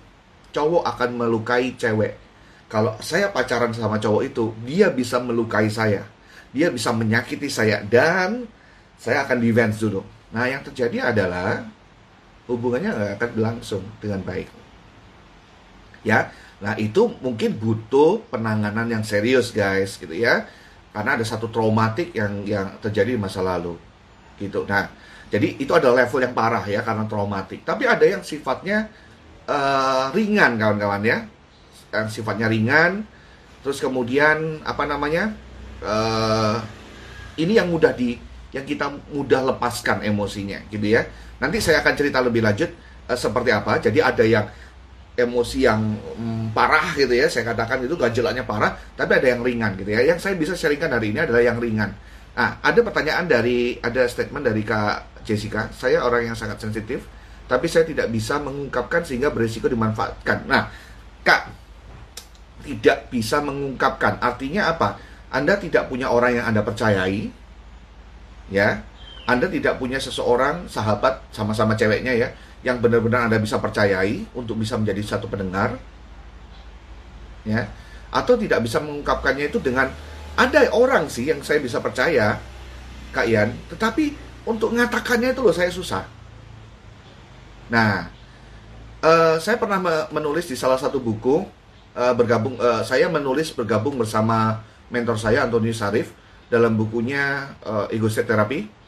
Cowok 0.53 0.85
akan 0.85 1.11
melukai 1.17 1.77
cewek. 1.77 2.17
Kalau 2.69 2.97
saya 3.05 3.29
pacaran 3.29 3.73
sama 3.77 4.01
cowok 4.01 4.23
itu, 4.25 4.45
dia 4.65 4.89
bisa 4.89 5.21
melukai 5.21 5.69
saya. 5.69 6.09
Dia 6.57 6.73
bisa 6.73 6.93
menyakiti 6.93 7.49
saya 7.49 7.85
dan 7.85 8.49
saya 8.97 9.29
akan 9.29 9.41
defense 9.41 9.81
dulu. 9.81 10.01
Nah, 10.33 10.49
yang 10.49 10.65
terjadi 10.65 11.13
adalah 11.13 11.69
hubungannya 12.51 12.91
nggak 12.91 13.13
akan 13.19 13.31
berlangsung 13.37 13.85
dengan 14.03 14.21
baik. 14.27 14.49
Ya, 16.03 16.35
Nah, 16.63 16.79
itu 16.79 17.11
mungkin 17.19 17.59
butuh 17.59 18.23
penanganan 18.31 18.87
yang 18.87 19.03
serius, 19.03 19.51
guys, 19.51 19.99
gitu 19.99 20.15
ya. 20.15 20.47
Karena 20.95 21.19
ada 21.19 21.27
satu 21.27 21.51
traumatik 21.51 22.15
yang 22.15 22.47
yang 22.47 22.79
terjadi 22.79 23.19
di 23.19 23.21
masa 23.21 23.43
lalu. 23.43 23.75
Gitu. 24.39 24.63
Nah, 24.71 24.87
jadi 25.27 25.59
itu 25.59 25.75
adalah 25.75 26.07
level 26.07 26.23
yang 26.23 26.35
parah 26.39 26.63
ya 26.63 26.87
karena 26.87 27.03
traumatik. 27.11 27.67
Tapi 27.67 27.91
ada 27.91 28.07
yang 28.07 28.23
sifatnya 28.23 28.87
uh, 29.51 30.15
ringan, 30.15 30.55
kawan-kawan 30.55 31.03
ya. 31.03 31.27
Yang 31.91 32.23
sifatnya 32.23 32.47
ringan. 32.47 33.03
Terus 33.67 33.83
kemudian 33.83 34.63
apa 34.63 34.87
namanya? 34.87 35.35
Uh, 35.83 36.63
ini 37.43 37.59
yang 37.59 37.75
mudah 37.75 37.91
di 37.91 38.15
yang 38.55 38.63
kita 38.63 38.87
mudah 39.11 39.51
lepaskan 39.51 40.07
emosinya, 40.07 40.63
gitu 40.71 40.95
ya. 40.95 41.11
Nanti 41.43 41.59
saya 41.59 41.83
akan 41.83 41.95
cerita 41.99 42.23
lebih 42.23 42.39
lanjut 42.39 42.71
uh, 43.11 43.19
seperti 43.19 43.51
apa. 43.51 43.83
Jadi 43.83 43.99
ada 43.99 44.23
yang 44.23 44.47
emosi 45.13 45.59
yang 45.67 45.83
mm, 45.93 46.57
parah 46.57 46.97
gitu 46.97 47.13
ya 47.13 47.29
saya 47.29 47.53
katakan 47.53 47.85
itu 47.85 48.01
ganjelannya 48.01 48.49
parah 48.49 48.73
tapi 48.97 49.13
ada 49.19 49.29
yang 49.29 49.43
ringan 49.43 49.75
gitu 49.75 49.91
ya. 49.91 50.07
Yang 50.07 50.23
saya 50.23 50.35
bisa 50.39 50.55
sharingkan 50.55 50.95
hari 50.95 51.11
ini 51.11 51.27
adalah 51.27 51.43
yang 51.43 51.59
ringan. 51.59 51.91
Nah 52.39 52.63
ada 52.63 52.81
pertanyaan 52.81 53.27
dari 53.27 53.77
ada 53.83 54.07
statement 54.07 54.47
dari 54.47 54.63
kak 54.63 55.27
Jessica. 55.27 55.69
Saya 55.75 56.07
orang 56.07 56.31
yang 56.33 56.39
sangat 56.39 56.63
sensitif 56.63 57.03
tapi 57.51 57.67
saya 57.67 57.85
tidak 57.85 58.09
bisa 58.09 58.39
mengungkapkan 58.39 59.03
sehingga 59.03 59.35
berisiko 59.35 59.67
dimanfaatkan. 59.67 60.47
Nah 60.47 60.71
kak 61.27 61.51
tidak 62.63 63.11
bisa 63.11 63.43
mengungkapkan. 63.43 64.23
Artinya 64.23 64.71
apa? 64.71 64.97
Anda 65.35 65.59
tidak 65.59 65.91
punya 65.91 66.09
orang 66.09 66.39
yang 66.39 66.47
anda 66.47 66.63
percayai 66.63 67.43
ya 68.53 68.85
anda 69.23 69.47
tidak 69.47 69.79
punya 69.79 70.03
seseorang 70.03 70.67
sahabat 70.67 71.23
sama-sama 71.31 71.79
ceweknya 71.79 72.11
ya 72.11 72.29
yang 72.63 72.79
benar-benar 72.79 73.27
Anda 73.27 73.43
bisa 73.43 73.59
percayai 73.59 74.27
untuk 74.35 74.59
bisa 74.59 74.79
menjadi 74.79 75.03
satu 75.03 75.27
pendengar 75.27 75.79
ya. 77.47 77.67
Atau 78.13 78.39
tidak 78.39 78.63
bisa 78.63 78.79
mengungkapkannya 78.79 79.51
itu 79.51 79.59
dengan 79.59 79.91
ada 80.39 80.61
orang 80.75 81.11
sih 81.11 81.29
yang 81.31 81.43
saya 81.43 81.59
bisa 81.63 81.83
percaya 81.83 82.39
Kak 83.11 83.27
Ian. 83.27 83.55
Tetapi 83.71 84.15
untuk 84.47 84.75
mengatakannya 84.75 85.35
itu 85.35 85.41
loh 85.43 85.55
saya 85.55 85.71
susah. 85.71 86.03
Nah 87.71 88.11
uh, 89.03 89.37
saya 89.39 89.59
pernah 89.59 89.79
menulis 90.11 90.51
di 90.51 90.59
salah 90.59 90.79
satu 90.79 90.99
buku 91.03 91.47
uh, 91.95 92.15
bergabung 92.15 92.59
uh, 92.59 92.83
saya 92.83 93.07
menulis 93.11 93.55
bergabung 93.55 93.99
bersama 93.99 94.63
mentor 94.91 95.19
saya 95.19 95.47
Antonius 95.47 95.79
Sarif 95.79 96.15
dalam 96.47 96.75
bukunya 96.75 97.55
uh, 97.65 97.87
Ego 97.89 98.11
State 98.13 98.29
Therapy 98.29 98.82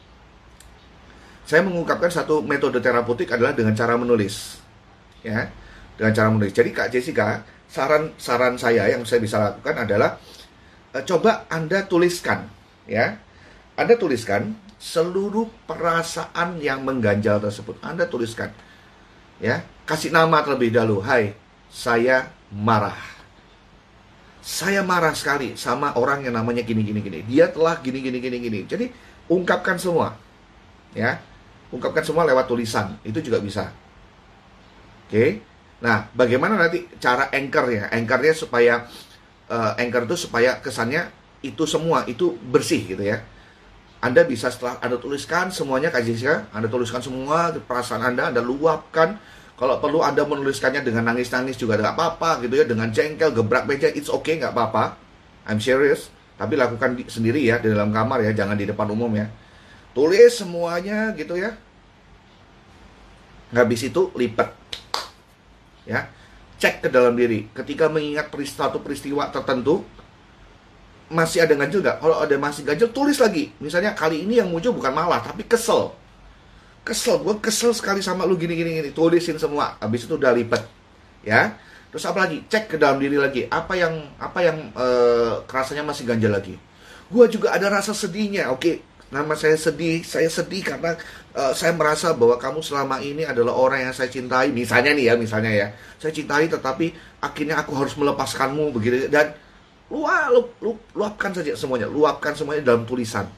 saya 1.45 1.61
mengungkapkan 1.61 2.09
satu 2.09 2.41
metode 2.41 2.81
terapeutik 2.81 3.29
adalah 3.29 3.53
dengan 3.53 3.77
cara 3.77 3.93
menulis. 3.93 4.57
Ya, 5.21 5.53
dengan 5.93 6.13
cara 6.13 6.27
menulis. 6.33 6.53
Jadi 6.57 6.73
Kak 6.73 6.89
Jessica, 6.89 7.45
saran 7.69 8.13
saran 8.17 8.57
saya 8.57 8.89
yang 8.89 9.05
saya 9.05 9.21
bisa 9.21 9.37
lakukan 9.37 9.85
adalah 9.85 10.17
uh, 10.93 11.03
coba 11.05 11.45
Anda 11.49 11.85
tuliskan, 11.85 12.49
ya. 12.89 13.21
Anda 13.77 13.93
tuliskan 13.93 14.57
seluruh 14.81 15.51
perasaan 15.69 16.61
yang 16.61 16.81
mengganjal 16.81 17.37
tersebut. 17.41 17.77
Anda 17.85 18.09
tuliskan. 18.09 18.49
Ya, 19.37 19.67
kasih 19.85 20.15
nama 20.15 20.41
terlebih 20.41 20.73
dahulu. 20.73 21.03
Hai, 21.03 21.37
saya 21.69 22.33
marah. 22.49 22.97
Saya 24.45 24.85
marah 24.85 25.13
sekali 25.17 25.57
sama 25.57 25.97
orang 25.97 26.25
yang 26.25 26.37
namanya 26.37 26.61
gini 26.61 26.85
gini 26.85 27.01
gini. 27.01 27.19
Dia 27.25 27.49
telah 27.49 27.81
gini 27.81 28.01
gini 28.01 28.17
gini 28.21 28.37
gini. 28.39 28.59
Jadi 28.69 28.85
ungkapkan 29.27 29.75
semua 29.75 30.15
ya 30.95 31.19
ungkapkan 31.75 32.07
semua 32.07 32.23
lewat 32.23 32.47
tulisan 32.47 32.95
itu 33.03 33.19
juga 33.19 33.43
bisa 33.43 33.75
oke 35.11 35.25
nah 35.83 36.07
bagaimana 36.15 36.55
nanti 36.55 36.87
cara 36.97 37.27
anchor 37.35 37.67
ya 37.67 37.91
anchornya 37.91 38.33
supaya 38.33 38.87
uh, 39.51 39.75
anchor 39.75 40.07
itu 40.07 40.15
supaya 40.27 40.63
kesannya 40.63 41.11
itu 41.43 41.67
semua 41.67 42.07
itu 42.07 42.31
bersih 42.47 42.95
gitu 42.95 43.03
ya 43.03 43.19
anda 44.05 44.21
bisa 44.21 44.53
setelah 44.53 44.77
Anda 44.85 45.01
tuliskan 45.01 45.49
semuanya 45.49 45.89
Jessica, 45.89 46.45
Anda 46.53 46.69
tuliskan 46.69 47.01
semua 47.01 47.49
perasaan 47.57 48.05
Anda, 48.05 48.29
Anda 48.29 48.45
luapkan. 48.45 49.17
Kalau 49.57 49.81
perlu 49.81 50.05
Anda 50.05 50.21
menuliskannya 50.29 50.85
dengan 50.85 51.09
nangis-nangis 51.09 51.57
juga 51.57 51.73
tidak 51.81 51.97
apa-apa 51.97 52.45
gitu 52.45 52.53
ya, 52.61 52.69
dengan 52.69 52.93
jengkel, 52.93 53.33
gebrak 53.33 53.65
meja, 53.65 53.89
it's 53.89 54.13
okay, 54.13 54.37
nggak 54.37 54.53
apa-apa. 54.53 55.01
I'm 55.49 55.57
serious. 55.57 56.13
Tapi 56.37 56.53
lakukan 56.53 57.01
di, 57.01 57.09
sendiri 57.09 57.41
ya, 57.41 57.57
di 57.57 57.73
dalam 57.73 57.89
kamar 57.89 58.21
ya, 58.21 58.35
jangan 58.37 58.53
di 58.53 58.69
depan 58.69 58.85
umum 58.93 59.09
ya. 59.15 59.25
Tulis 59.97 60.37
semuanya 60.37 61.15
gitu 61.17 61.39
ya. 61.39 61.57
Habis 63.55 63.87
itu 63.87 64.11
lipat. 64.13 64.51
Ya. 65.87 66.11
Cek 66.59 66.83
ke 66.83 66.89
dalam 66.91 67.15
diri. 67.15 67.47
Ketika 67.51 67.87
mengingat 67.87 68.31
peristiwa 68.31 68.71
peristiwa 68.75 69.27
tertentu, 69.31 69.83
masih 71.11 71.43
ada 71.43 71.53
ganjil 71.55 71.83
nggak? 71.83 71.97
Kalau 71.99 72.17
ada 72.19 72.35
masih 72.39 72.63
ganjil, 72.63 72.89
tulis 72.91 73.19
lagi. 73.19 73.51
Misalnya 73.59 73.95
kali 73.95 74.23
ini 74.23 74.39
yang 74.39 74.49
muncul 74.49 74.71
bukan 74.75 74.91
malah, 74.91 75.23
tapi 75.23 75.43
kesel. 75.47 75.91
Kesel, 76.85 77.17
gue 77.21 77.35
kesel 77.41 77.73
sekali 77.73 77.99
sama 77.99 78.29
lu 78.29 78.37
gini 78.37 78.53
gini 78.55 78.71
gini. 78.81 78.89
Tulisin 78.93 79.41
semua. 79.41 79.75
Habis 79.81 80.05
itu 80.05 80.15
udah 80.15 80.31
lipat, 80.31 80.61
ya. 81.25 81.57
Terus 81.89 82.05
apa 82.05 82.27
lagi? 82.27 82.43
Cek 82.45 82.71
ke 82.71 82.75
dalam 82.75 82.99
diri 82.99 83.17
lagi. 83.17 83.47
Apa 83.47 83.73
yang 83.73 83.93
apa 84.19 84.39
yang 84.43 84.57
uh, 84.75 85.41
kerasanya 85.47 85.81
masih 85.81 86.03
ganjil 86.05 86.31
lagi? 86.31 86.55
Gue 87.09 87.25
juga 87.29 87.53
ada 87.53 87.71
rasa 87.71 87.95
sedihnya. 87.95 88.51
Oke, 88.53 88.83
nama 89.15 89.31
saya 89.39 89.55
sedih. 89.55 90.03
Saya 90.03 90.27
sedih 90.27 90.59
karena 90.59 90.99
uh, 91.31 91.55
saya 91.55 91.71
merasa 91.71 92.11
bahwa 92.11 92.35
kamu 92.35 92.59
selama 92.59 92.99
ini 92.99 93.23
adalah 93.23 93.55
orang 93.55 93.87
yang 93.87 93.95
saya 93.95 94.11
cintai. 94.11 94.51
Misalnya 94.51 94.91
nih 94.91 95.07
ya, 95.07 95.13
misalnya 95.15 95.51
ya. 95.55 95.67
Saya 95.95 96.11
cintai, 96.11 96.51
tetapi 96.51 96.91
akhirnya 97.23 97.63
aku 97.63 97.71
harus 97.79 97.95
melepaskanmu 97.95 98.75
begitu 98.75 99.07
dan 99.07 99.31
Luap, 99.85 100.33
lu, 100.33 100.41
lu, 100.65 100.71
luapkan 100.97 101.29
saja 101.29 101.53
semuanya, 101.53 101.85
luapkan 101.85 102.33
semuanya 102.33 102.65
dalam 102.65 102.89
tulisan. 102.89 103.29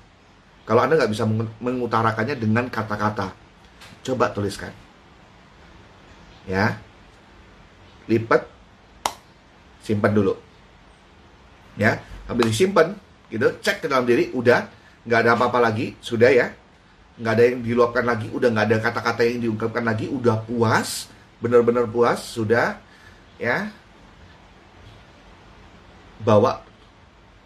Kalau 0.64 0.80
Anda 0.84 0.96
nggak 0.96 1.12
bisa 1.12 1.28
mengutarakannya 1.60 2.40
dengan 2.40 2.72
kata-kata, 2.72 3.36
coba 4.04 4.32
tuliskan. 4.32 4.72
Ya, 6.48 6.80
lipat, 8.08 8.48
simpan 9.84 10.16
dulu. 10.16 10.40
Ya, 11.76 12.00
habis 12.32 12.48
disimpan, 12.48 12.96
gitu, 13.28 13.52
cek 13.60 13.84
ke 13.84 13.88
dalam 13.92 14.08
diri, 14.08 14.32
udah, 14.32 14.72
nggak 15.08 15.20
ada 15.24 15.32
apa-apa 15.40 15.72
lagi, 15.72 15.96
sudah 16.04 16.28
ya, 16.28 16.52
nggak 17.18 17.34
ada 17.34 17.44
yang 17.48 17.60
diluapkan 17.64 18.04
lagi, 18.04 18.28
udah 18.28 18.52
nggak 18.52 18.66
ada 18.68 18.78
kata-kata 18.84 19.22
yang 19.24 19.40
diungkapkan 19.48 19.88
lagi, 19.88 20.12
udah 20.12 20.44
puas, 20.44 21.08
benar-benar 21.40 21.88
puas, 21.88 22.20
sudah, 22.20 22.76
ya, 23.40 23.72
bawa 26.22 26.68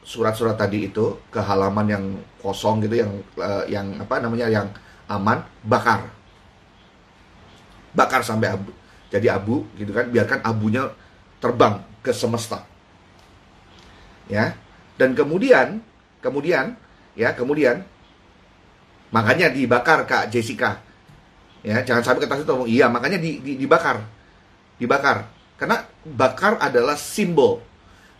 surat-surat 0.01 0.57
tadi 0.57 0.89
itu 0.89 1.21
ke 1.29 1.37
halaman 1.37 1.87
yang 1.87 2.05
kosong 2.41 2.81
gitu 2.81 3.05
yang 3.05 3.11
uh, 3.37 3.63
yang 3.69 3.87
apa 4.01 4.17
namanya 4.17 4.49
yang 4.49 4.67
aman 5.05 5.45
bakar. 5.61 6.09
Bakar 7.93 8.25
sampai 8.25 8.55
abu 8.55 8.71
jadi 9.13 9.35
abu 9.35 9.67
gitu 9.77 9.91
kan 9.93 10.09
biarkan 10.09 10.41
abunya 10.41 10.89
terbang 11.37 11.83
ke 12.01 12.09
semesta. 12.15 12.65
Ya 14.25 14.57
dan 14.97 15.13
kemudian 15.13 15.85
kemudian 16.23 16.80
ya 17.17 17.35
kemudian 17.35 17.83
makanya 19.11 19.51
dibakar 19.51 20.07
kak 20.07 20.31
Jessica 20.31 20.79
ya 21.61 21.83
jangan 21.83 22.01
sampai 22.01 22.23
kita 22.25 22.41
ngomong 22.47 22.69
iya 22.69 22.87
makanya 22.87 23.19
di, 23.19 23.43
di, 23.43 23.59
dibakar 23.59 24.01
dibakar 24.79 25.27
karena 25.59 25.83
bakar 26.05 26.57
adalah 26.57 26.95
simbol 26.95 27.61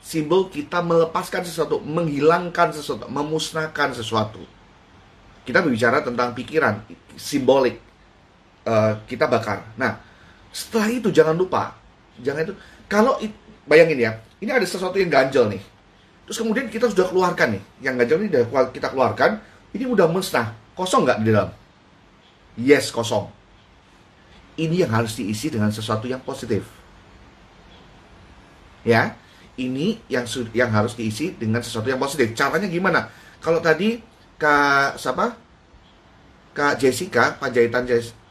simbol 0.02 0.50
kita 0.50 0.82
melepaskan 0.82 1.46
sesuatu, 1.46 1.78
menghilangkan 1.80 2.74
sesuatu, 2.74 3.06
memusnahkan 3.08 3.94
sesuatu. 3.94 4.42
Kita 5.46 5.62
berbicara 5.62 6.02
tentang 6.02 6.34
pikiran, 6.34 6.82
simbolik. 7.16 7.78
Uh, 8.62 8.94
kita 9.10 9.26
bakar. 9.26 9.66
Nah, 9.74 9.98
setelah 10.54 10.86
itu 10.94 11.10
jangan 11.10 11.34
lupa, 11.34 11.74
jangan 12.22 12.46
itu. 12.46 12.54
Kalau 12.86 13.18
bayangin 13.66 13.98
ya, 13.98 14.12
ini 14.38 14.54
ada 14.54 14.62
sesuatu 14.62 15.02
yang 15.02 15.10
ganjel 15.10 15.50
nih. 15.50 15.62
Terus 16.32 16.48
kemudian 16.48 16.72
kita 16.72 16.88
sudah 16.88 17.12
keluarkan 17.12 17.60
nih, 17.60 17.64
yang 17.84 18.00
ganjel 18.00 18.24
ini 18.24 18.32
sudah 18.32 18.72
kita 18.72 18.88
keluarkan, 18.96 19.44
ini 19.76 19.84
udah 19.84 20.08
musnah, 20.08 20.56
kosong 20.80 21.04
nggak 21.04 21.28
di 21.28 21.28
dalam? 21.28 21.52
Yes, 22.56 22.88
kosong. 22.88 23.28
Ini 24.56 24.88
yang 24.88 24.96
harus 24.96 25.20
diisi 25.20 25.52
dengan 25.52 25.76
sesuatu 25.76 26.08
yang 26.08 26.24
positif. 26.24 26.64
Ya, 28.88 29.20
ini 29.60 30.00
yang 30.08 30.24
yang 30.56 30.72
harus 30.72 30.96
diisi 30.96 31.36
dengan 31.36 31.60
sesuatu 31.60 31.92
yang 31.92 32.00
positif. 32.00 32.32
Caranya 32.32 32.72
gimana? 32.72 33.12
Kalau 33.44 33.60
tadi 33.60 34.00
Kak 34.40 34.96
siapa? 34.96 35.36
Kak 36.56 36.80
Jessica, 36.80 37.36
Pak 37.44 37.52
Jahitan 37.52 37.84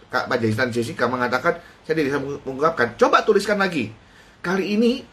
Kak 0.08 0.24
Pak 0.24 0.40
Jahitan 0.40 0.72
Jessica 0.72 1.04
mengatakan 1.04 1.60
saya 1.84 2.00
tidak 2.00 2.16
bisa 2.16 2.20
mengungkapkan. 2.48 2.96
Coba 2.96 3.28
tuliskan 3.28 3.60
lagi. 3.60 3.92
Kali 4.40 4.72
ini 4.72 5.04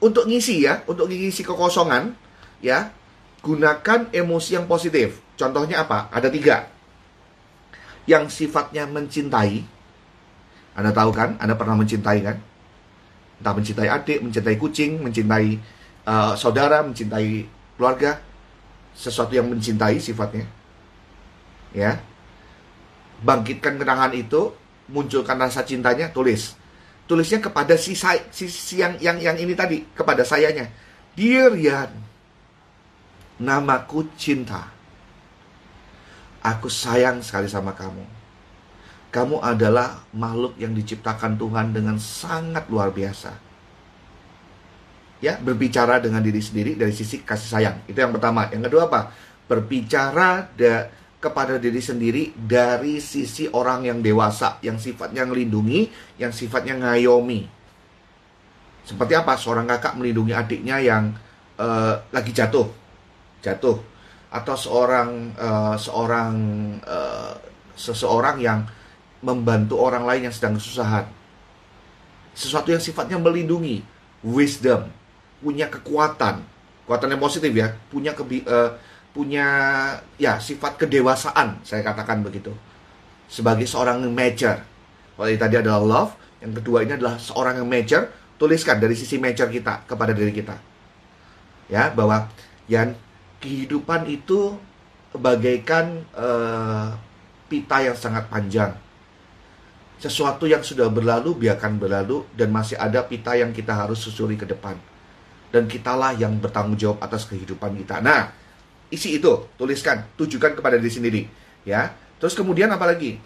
untuk 0.00 0.24
ngisi 0.24 0.64
ya, 0.64 0.80
untuk 0.88 1.04
ngisi 1.04 1.44
kekosongan 1.44 2.29
ya, 2.60 2.92
gunakan 3.40 4.08
emosi 4.12 4.56
yang 4.56 4.68
positif. 4.68 5.20
Contohnya 5.36 5.84
apa? 5.84 6.12
Ada 6.12 6.28
tiga. 6.28 6.68
Yang 8.04 8.44
sifatnya 8.44 8.84
mencintai. 8.88 9.64
Anda 10.76 10.92
tahu 10.94 11.10
kan? 11.12 11.36
Anda 11.40 11.56
pernah 11.56 11.76
mencintai 11.76 12.20
kan? 12.22 12.36
entah 13.40 13.56
mencintai 13.56 13.88
adik, 13.88 14.20
mencintai 14.20 14.56
kucing, 14.60 15.00
mencintai 15.00 15.56
uh, 16.04 16.36
saudara, 16.36 16.84
mencintai 16.84 17.48
keluarga, 17.80 18.20
sesuatu 18.92 19.32
yang 19.32 19.48
mencintai 19.48 19.96
sifatnya. 19.96 20.44
Ya. 21.72 22.04
Bangkitkan 23.24 23.80
kenangan 23.80 24.12
itu, 24.12 24.52
munculkan 24.92 25.40
rasa 25.40 25.64
cintanya, 25.64 26.12
tulis. 26.12 26.52
Tulisnya 27.08 27.40
kepada 27.40 27.74
si, 27.80 27.96
si, 27.96 28.44
si 28.46 28.74
yang, 28.78 29.00
yang 29.00 29.16
yang 29.18 29.36
ini 29.40 29.56
tadi, 29.56 29.88
kepada 29.96 30.20
sayanya. 30.20 30.68
Dear 31.16 31.56
Yan, 31.56 31.90
namaku 33.40 34.06
cinta. 34.14 34.68
Aku 36.40 36.68
sayang 36.68 37.20
sekali 37.24 37.48
sama 37.48 37.72
kamu 37.72 38.20
kamu 39.10 39.42
adalah 39.42 40.06
makhluk 40.14 40.54
yang 40.56 40.70
diciptakan 40.70 41.34
Tuhan 41.34 41.74
dengan 41.74 41.98
sangat 41.98 42.70
luar 42.70 42.94
biasa. 42.94 43.34
Ya, 45.20 45.36
berbicara 45.36 46.00
dengan 46.00 46.24
diri 46.24 46.40
sendiri 46.40 46.78
dari 46.78 46.94
sisi 46.94 47.20
kasih 47.20 47.50
sayang. 47.50 47.76
Itu 47.90 47.98
yang 47.98 48.14
pertama. 48.14 48.48
Yang 48.48 48.70
kedua 48.70 48.88
apa? 48.88 49.12
Berbicara 49.50 50.48
da 50.54 50.88
kepada 51.20 51.60
diri 51.60 51.82
sendiri 51.82 52.32
dari 52.32 53.02
sisi 53.02 53.44
orang 53.52 53.84
yang 53.84 53.98
dewasa, 54.00 54.56
yang 54.64 54.80
sifatnya 54.80 55.28
melindungi, 55.28 55.92
yang 56.16 56.32
sifatnya 56.32 56.80
ngayomi. 56.80 57.44
Seperti 58.86 59.12
apa? 59.12 59.36
Seorang 59.36 59.68
kakak 59.68 60.00
melindungi 60.00 60.32
adiknya 60.32 60.80
yang 60.80 61.12
uh, 61.60 62.00
lagi 62.08 62.32
jatuh, 62.32 62.64
jatuh, 63.40 63.80
atau 64.30 64.54
seorang 64.54 65.34
uh, 65.34 65.74
seorang 65.74 66.32
uh, 66.86 67.34
seseorang 67.74 68.36
yang 68.38 68.60
membantu 69.20 69.80
orang 69.80 70.04
lain 70.06 70.28
yang 70.30 70.34
sedang 70.34 70.56
kesusahan. 70.56 71.04
Sesuatu 72.32 72.72
yang 72.72 72.80
sifatnya 72.80 73.18
melindungi, 73.18 73.82
wisdom, 74.22 74.88
punya 75.42 75.66
kekuatan, 75.68 76.40
kekuatan 76.86 77.08
yang 77.10 77.20
positif 77.20 77.52
ya, 77.52 77.74
punya 77.90 78.14
kebi 78.14 78.44
uh, 78.46 78.76
punya 79.10 79.46
ya 80.16 80.38
sifat 80.38 80.78
kedewasaan, 80.78 81.60
saya 81.66 81.82
katakan 81.82 82.22
begitu. 82.22 82.54
Sebagai 83.26 83.66
seorang 83.66 84.02
mature. 84.10 84.62
Kalau 85.18 85.28
tadi 85.36 85.56
adalah 85.60 85.82
love, 85.82 86.12
yang 86.40 86.56
kedua 86.56 86.80
ini 86.86 86.96
adalah 86.96 87.20
seorang 87.20 87.60
yang 87.60 87.68
mature, 87.68 88.08
tuliskan 88.40 88.80
dari 88.80 88.96
sisi 88.96 89.20
mature 89.20 89.52
kita 89.52 89.84
kepada 89.84 90.16
diri 90.16 90.32
kita. 90.32 90.56
Ya, 91.68 91.92
bahwa 91.92 92.26
yang 92.66 92.96
kehidupan 93.40 94.06
itu 94.06 94.54
bagaikan 95.16 96.04
uh, 96.14 96.94
pita 97.50 97.82
yang 97.82 97.96
sangat 97.98 98.30
panjang 98.30 98.76
sesuatu 100.00 100.48
yang 100.48 100.64
sudah 100.64 100.88
berlalu 100.88 101.36
biarkan 101.36 101.76
berlalu 101.76 102.24
dan 102.32 102.48
masih 102.48 102.80
ada 102.80 103.04
pita 103.04 103.36
yang 103.36 103.52
kita 103.52 103.76
harus 103.76 104.00
susuri 104.00 104.40
ke 104.40 104.48
depan. 104.48 104.80
Dan 105.52 105.68
kitalah 105.68 106.16
yang 106.16 106.40
bertanggung 106.40 106.80
jawab 106.80 107.04
atas 107.04 107.28
kehidupan 107.28 107.76
kita. 107.84 108.00
Nah, 108.00 108.32
isi 108.88 109.20
itu, 109.20 109.44
tuliskan, 109.60 110.08
tujukan 110.16 110.56
kepada 110.56 110.80
diri 110.80 110.88
sendiri, 110.88 111.22
ya. 111.68 111.92
Terus 112.16 112.32
kemudian 112.32 112.72
apa 112.72 112.88
lagi? 112.88 113.20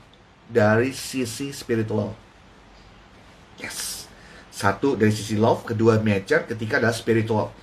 Dari 0.50 0.90
sisi 0.90 1.54
spiritual. 1.54 2.10
Yes. 3.62 4.10
Satu 4.50 4.98
dari 4.98 5.14
sisi 5.14 5.38
love, 5.38 5.62
kedua 5.62 6.02
nature, 6.02 6.48
ketiga 6.50 6.82
adalah 6.82 6.96
spiritual. 6.96 7.54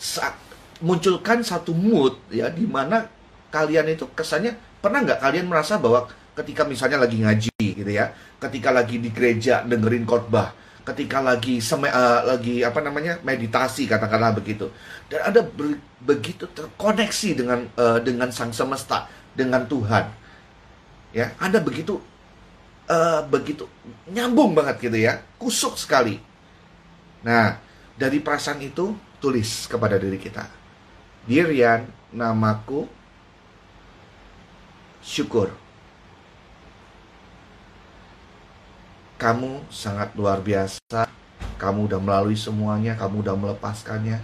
Saat 0.00 0.34
munculkan 0.80 1.44
satu 1.44 1.76
mood 1.76 2.16
ya 2.32 2.48
di 2.48 2.64
mana 2.64 3.04
kalian 3.52 3.92
itu 3.92 4.08
kesannya 4.16 4.56
pernah 4.80 5.04
nggak 5.04 5.20
kalian 5.20 5.46
merasa 5.46 5.76
bahwa 5.76 6.08
ketika 6.40 6.64
misalnya 6.64 7.04
lagi 7.04 7.20
ngaji 7.20 7.52
gitu 7.60 7.90
ya, 7.90 8.14
ketika 8.40 8.72
lagi 8.72 8.96
di 8.96 9.12
gereja 9.12 9.60
dengerin 9.66 10.08
khotbah, 10.08 10.56
ketika 10.88 11.20
lagi 11.20 11.60
seme, 11.60 11.92
uh, 11.92 12.24
lagi 12.24 12.64
apa 12.64 12.80
namanya 12.80 13.20
meditasi 13.20 13.84
katakanlah 13.84 14.32
begitu, 14.32 14.72
dan 15.12 15.28
ada 15.28 15.44
be 15.44 15.76
begitu 16.00 16.48
terkoneksi 16.48 17.28
dengan 17.36 17.68
uh, 17.76 18.00
dengan 18.00 18.32
sang 18.32 18.54
semesta, 18.56 19.04
dengan 19.36 19.68
Tuhan, 19.68 20.08
ya, 21.12 21.36
ada 21.36 21.60
begitu 21.60 22.00
uh, 22.88 23.20
begitu 23.28 23.68
nyambung 24.08 24.56
banget 24.56 24.80
gitu 24.80 24.96
ya, 24.96 25.20
kusuk 25.36 25.76
sekali. 25.76 26.16
Nah, 27.20 27.60
dari 28.00 28.16
perasaan 28.16 28.64
itu 28.64 28.96
tulis 29.20 29.68
kepada 29.68 30.00
diri 30.00 30.16
kita, 30.16 30.48
Dirian, 31.30 31.86
namaku 32.10 32.90
syukur 34.98 35.54
kamu 39.20 39.68
sangat 39.68 40.16
luar 40.16 40.40
biasa. 40.40 41.04
Kamu 41.60 41.92
udah 41.92 42.00
melalui 42.00 42.40
semuanya, 42.40 42.96
kamu 42.96 43.20
udah 43.20 43.36
melepaskannya. 43.36 44.16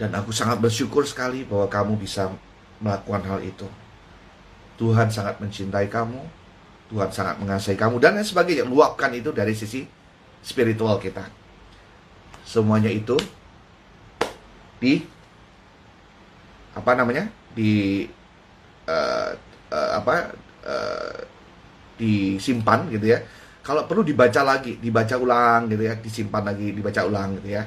Dan 0.00 0.16
aku 0.16 0.32
sangat 0.32 0.64
bersyukur 0.64 1.04
sekali 1.04 1.44
bahwa 1.44 1.68
kamu 1.68 2.00
bisa 2.00 2.32
melakukan 2.80 3.20
hal 3.28 3.40
itu. 3.44 3.68
Tuhan 4.80 5.12
sangat 5.12 5.36
mencintai 5.44 5.92
kamu, 5.92 6.20
Tuhan 6.88 7.12
sangat 7.12 7.36
mengasihi 7.36 7.76
kamu 7.76 8.00
dan 8.00 8.16
lain 8.16 8.24
sebagainya. 8.24 8.64
Luapkan 8.64 9.12
itu 9.12 9.28
dari 9.28 9.52
sisi 9.52 9.84
spiritual 10.40 10.96
kita. 10.96 11.28
Semuanya 12.48 12.88
itu 12.88 13.16
di 14.80 15.04
apa 16.76 16.90
namanya? 16.92 17.24
di 17.56 18.04
uh, 18.84 19.32
uh, 19.72 19.90
apa 19.96 20.36
uh, 20.68 21.16
disimpan 21.96 22.84
gitu 22.92 23.16
ya 23.16 23.24
kalau 23.66 23.82
perlu 23.90 24.06
dibaca 24.06 24.46
lagi, 24.46 24.78
dibaca 24.78 25.18
ulang 25.18 25.66
gitu 25.66 25.82
ya, 25.90 25.98
disimpan 25.98 26.54
lagi, 26.54 26.70
dibaca 26.70 27.02
ulang 27.02 27.34
gitu 27.42 27.58
ya. 27.58 27.66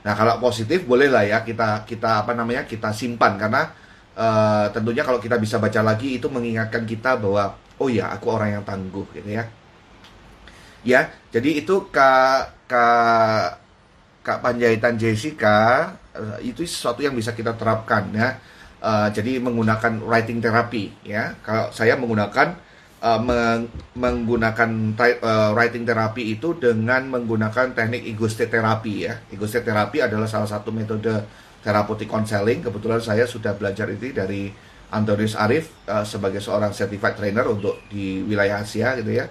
Nah 0.00 0.12
kalau 0.16 0.40
positif 0.40 0.88
boleh 0.88 1.12
lah 1.12 1.20
ya 1.20 1.44
kita 1.44 1.84
kita 1.84 2.24
apa 2.24 2.32
namanya 2.32 2.64
kita 2.64 2.96
simpan 2.96 3.36
karena 3.36 3.68
uh, 4.16 4.72
tentunya 4.72 5.04
kalau 5.04 5.20
kita 5.20 5.36
bisa 5.36 5.60
baca 5.60 5.84
lagi 5.84 6.16
itu 6.16 6.32
mengingatkan 6.32 6.88
kita 6.88 7.20
bahwa 7.20 7.60
oh 7.76 7.88
ya 7.92 8.08
aku 8.16 8.32
orang 8.32 8.56
yang 8.60 8.64
tangguh 8.64 9.04
gitu 9.12 9.28
ya. 9.28 9.44
Ya 10.80 11.12
jadi 11.28 11.60
itu 11.60 11.92
kak 11.92 12.68
kak 12.68 13.63
kak 14.24 14.40
Panjaitan 14.40 14.96
Jessica 14.96 15.92
uh, 16.16 16.40
itu 16.40 16.64
sesuatu 16.64 17.04
yang 17.04 17.12
bisa 17.12 17.36
kita 17.36 17.52
terapkan 17.54 18.08
ya. 18.10 18.40
Uh, 18.84 19.08
jadi 19.12 19.40
menggunakan 19.40 20.00
writing 20.04 20.40
therapy 20.40 20.92
ya. 21.04 21.36
Kalau 21.44 21.68
saya 21.72 21.96
menggunakan 22.00 22.56
uh, 23.04 23.20
meng 23.20 23.68
menggunakan 23.96 24.96
uh, 25.20 25.52
writing 25.52 25.84
terapi 25.84 26.36
itu 26.36 26.56
dengan 26.56 27.04
menggunakan 27.12 27.76
teknik 27.76 28.08
ego 28.08 28.24
state 28.28 28.52
terapi 28.52 28.94
ya. 29.04 29.20
Ego 29.28 29.44
state 29.44 29.68
terapi 29.68 30.00
adalah 30.00 30.28
salah 30.28 30.48
satu 30.48 30.72
metode 30.72 31.12
terapeutik 31.60 32.08
counseling. 32.08 32.64
Kebetulan 32.64 33.00
saya 33.04 33.28
sudah 33.28 33.52
belajar 33.56 33.88
itu 33.92 34.12
dari 34.12 34.48
Antonius 34.92 35.36
Arif 35.36 35.72
uh, 35.88 36.04
sebagai 36.04 36.40
seorang 36.40 36.72
certified 36.72 37.16
trainer 37.16 37.44
untuk 37.48 37.84
di 37.88 38.24
wilayah 38.24 38.64
Asia 38.64 38.96
gitu 39.00 39.12
ya. 39.16 39.28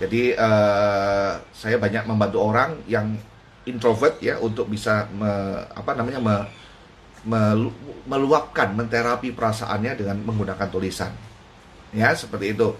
Jadi 0.00 0.32
uh, 0.32 1.36
saya 1.52 1.76
banyak 1.76 2.08
membantu 2.08 2.40
orang 2.40 2.80
yang 2.88 3.20
introvert 3.68 4.16
ya 4.24 4.40
untuk 4.40 4.68
bisa 4.72 5.08
me, 5.12 5.28
apa 5.74 5.92
namanya 5.92 6.20
me, 6.20 6.36
me, 7.28 7.40
meluapkan, 8.08 8.72
menterapi 8.72 9.36
perasaannya 9.36 9.92
dengan 10.00 10.16
menggunakan 10.24 10.68
tulisan. 10.72 11.12
Ya, 11.92 12.14
seperti 12.14 12.56
itu. 12.56 12.72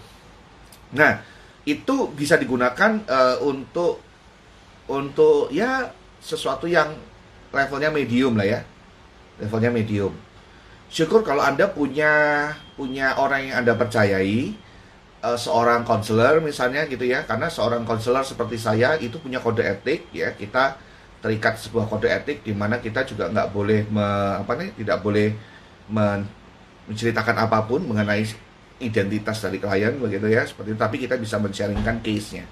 Nah, 0.95 1.21
itu 1.67 2.09
bisa 2.17 2.39
digunakan 2.41 2.97
uh, 3.05 3.37
untuk 3.45 4.01
untuk 4.89 5.53
ya 5.53 5.93
sesuatu 6.19 6.65
yang 6.65 6.97
levelnya 7.53 7.93
medium 7.93 8.33
lah 8.39 8.47
ya. 8.47 8.59
Levelnya 9.37 9.69
medium. 9.69 10.13
Syukur 10.91 11.23
kalau 11.23 11.45
Anda 11.45 11.71
punya 11.71 12.11
punya 12.75 13.15
orang 13.15 13.47
yang 13.47 13.55
Anda 13.63 13.73
percayai, 13.77 14.57
uh, 15.21 15.37
seorang 15.37 15.85
konselor 15.85 16.41
misalnya 16.41 16.85
gitu 16.89 17.05
ya. 17.05 17.23
Karena 17.23 17.47
seorang 17.47 17.85
konselor 17.85 18.25
seperti 18.25 18.57
saya 18.57 18.97
itu 18.97 19.17
punya 19.21 19.41
kode 19.41 19.63
etik 19.63 20.09
ya. 20.13 20.33
Kita 20.35 20.77
terikat 21.21 21.61
sebuah 21.61 21.85
kode 21.85 22.09
etik 22.09 22.41
di 22.41 22.51
mana 22.51 22.81
kita 22.81 23.05
juga 23.05 23.29
nggak 23.29 23.53
boleh 23.53 23.85
me, 23.87 24.05
apa 24.41 24.57
nih 24.57 24.73
tidak 24.81 25.05
boleh 25.05 25.29
men, 25.93 26.25
menceritakan 26.89 27.45
apa 27.45 27.61
pun 27.69 27.85
mengenai 27.85 28.25
identitas 28.81 29.37
dari 29.45 29.61
klien 29.61 29.93
begitu 30.01 30.25
ya 30.25 30.41
seperti 30.41 30.73
itu 30.73 30.79
tapi 30.81 30.97
kita 30.97 31.15
bisa 31.21 31.37
men-sharingkan 31.37 32.01
case-nya 32.01 32.43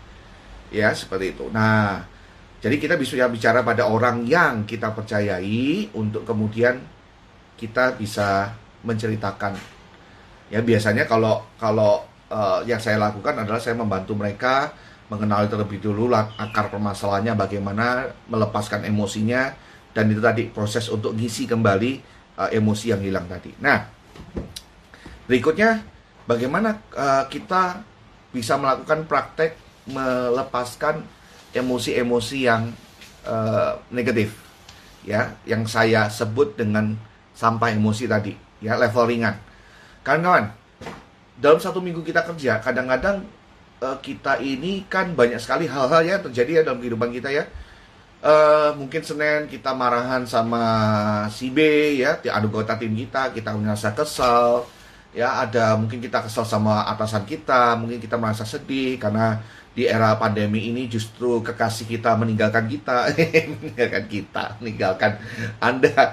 ya 0.69 0.93
seperti 0.93 1.33
itu 1.33 1.49
nah 1.49 2.05
jadi 2.61 2.77
kita 2.77 2.95
bisa 3.01 3.25
bicara 3.25 3.65
pada 3.65 3.89
orang 3.89 4.29
yang 4.29 4.69
kita 4.69 4.93
percayai 4.93 5.89
untuk 5.97 6.21
kemudian 6.29 6.77
kita 7.57 7.97
bisa 7.97 8.53
menceritakan 8.85 9.57
ya 10.53 10.61
biasanya 10.61 11.09
kalau 11.09 11.41
kalau 11.57 12.05
uh, 12.29 12.61
yang 12.63 12.79
saya 12.79 13.01
lakukan 13.01 13.35
adalah 13.35 13.59
saya 13.59 13.75
membantu 13.75 14.15
mereka 14.15 14.73
mengenali 15.09 15.49
terlebih 15.49 15.81
dulu 15.81 16.13
akar 16.13 16.69
permasalahannya 16.69 17.33
bagaimana 17.33 18.13
melepaskan 18.29 18.85
emosinya 18.85 19.53
dan 19.91 20.05
itu 20.13 20.21
tadi 20.21 20.45
proses 20.53 20.85
untuk 20.87 21.17
ngisi 21.17 21.49
kembali 21.49 21.91
uh, 22.37 22.49
emosi 22.53 22.93
yang 22.93 23.01
hilang 23.01 23.25
tadi. 23.25 23.49
Nah 23.57 23.89
berikutnya 25.25 25.81
bagaimana 26.29 26.77
uh, 26.93 27.25
kita 27.25 27.81
bisa 28.29 28.61
melakukan 28.61 29.09
praktek 29.09 29.57
melepaskan 29.89 31.01
emosi-emosi 31.49 32.37
yang 32.45 32.69
uh, 33.25 33.81
negatif 33.89 34.37
ya 35.01 35.33
yang 35.49 35.65
saya 35.65 36.05
sebut 36.05 36.53
dengan 36.53 36.93
sampah 37.33 37.73
emosi 37.73 38.05
tadi 38.05 38.33
ya 38.61 38.77
level 38.77 39.09
ringan. 39.09 39.33
Kawan-kawan 40.05 40.58
dalam 41.39 41.57
satu 41.57 41.79
minggu 41.79 42.03
kita 42.03 42.27
kerja 42.27 42.59
kadang-kadang 42.59 43.23
uh, 43.79 43.97
kita 44.03 44.43
ini 44.43 44.83
kan 44.91 45.15
banyak 45.15 45.39
sekali 45.39 45.65
hal-hal 45.65 46.03
ya 46.03 46.19
terjadi 46.19 46.51
ya 46.51 46.61
dalam 46.67 46.83
kehidupan 46.83 47.09
kita 47.15 47.31
ya. 47.31 47.47
Uh, 48.19 48.75
mungkin 48.75 48.99
Senin 48.99 49.47
kita 49.47 49.71
marahan 49.71 50.27
sama 50.27 50.59
si 51.31 51.55
B 51.55 51.59
ya 52.03 52.19
anggota 52.35 52.75
tim 52.75 52.91
kita 52.91 53.31
kita 53.31 53.55
merasa 53.55 53.95
kesal 53.95 54.67
ya 55.15 55.47
ada 55.47 55.79
mungkin 55.79 56.03
kita 56.03 56.27
kesal 56.27 56.43
sama 56.43 56.83
atasan 56.91 57.23
kita 57.23 57.79
mungkin 57.79 58.03
kita 58.03 58.19
merasa 58.19 58.43
sedih 58.43 58.99
karena 58.99 59.39
di 59.77 59.85
era 59.85 60.17
pandemi 60.17 60.67
ini 60.73 60.89
justru 60.89 61.39
kekasih 61.45 61.85
kita 61.85 62.17
meninggalkan 62.17 62.65
kita. 62.65 63.13
Meninggalkan 63.53 64.05
kita 64.09 64.43
meninggalkan 64.59 65.11
anda. 65.61 65.93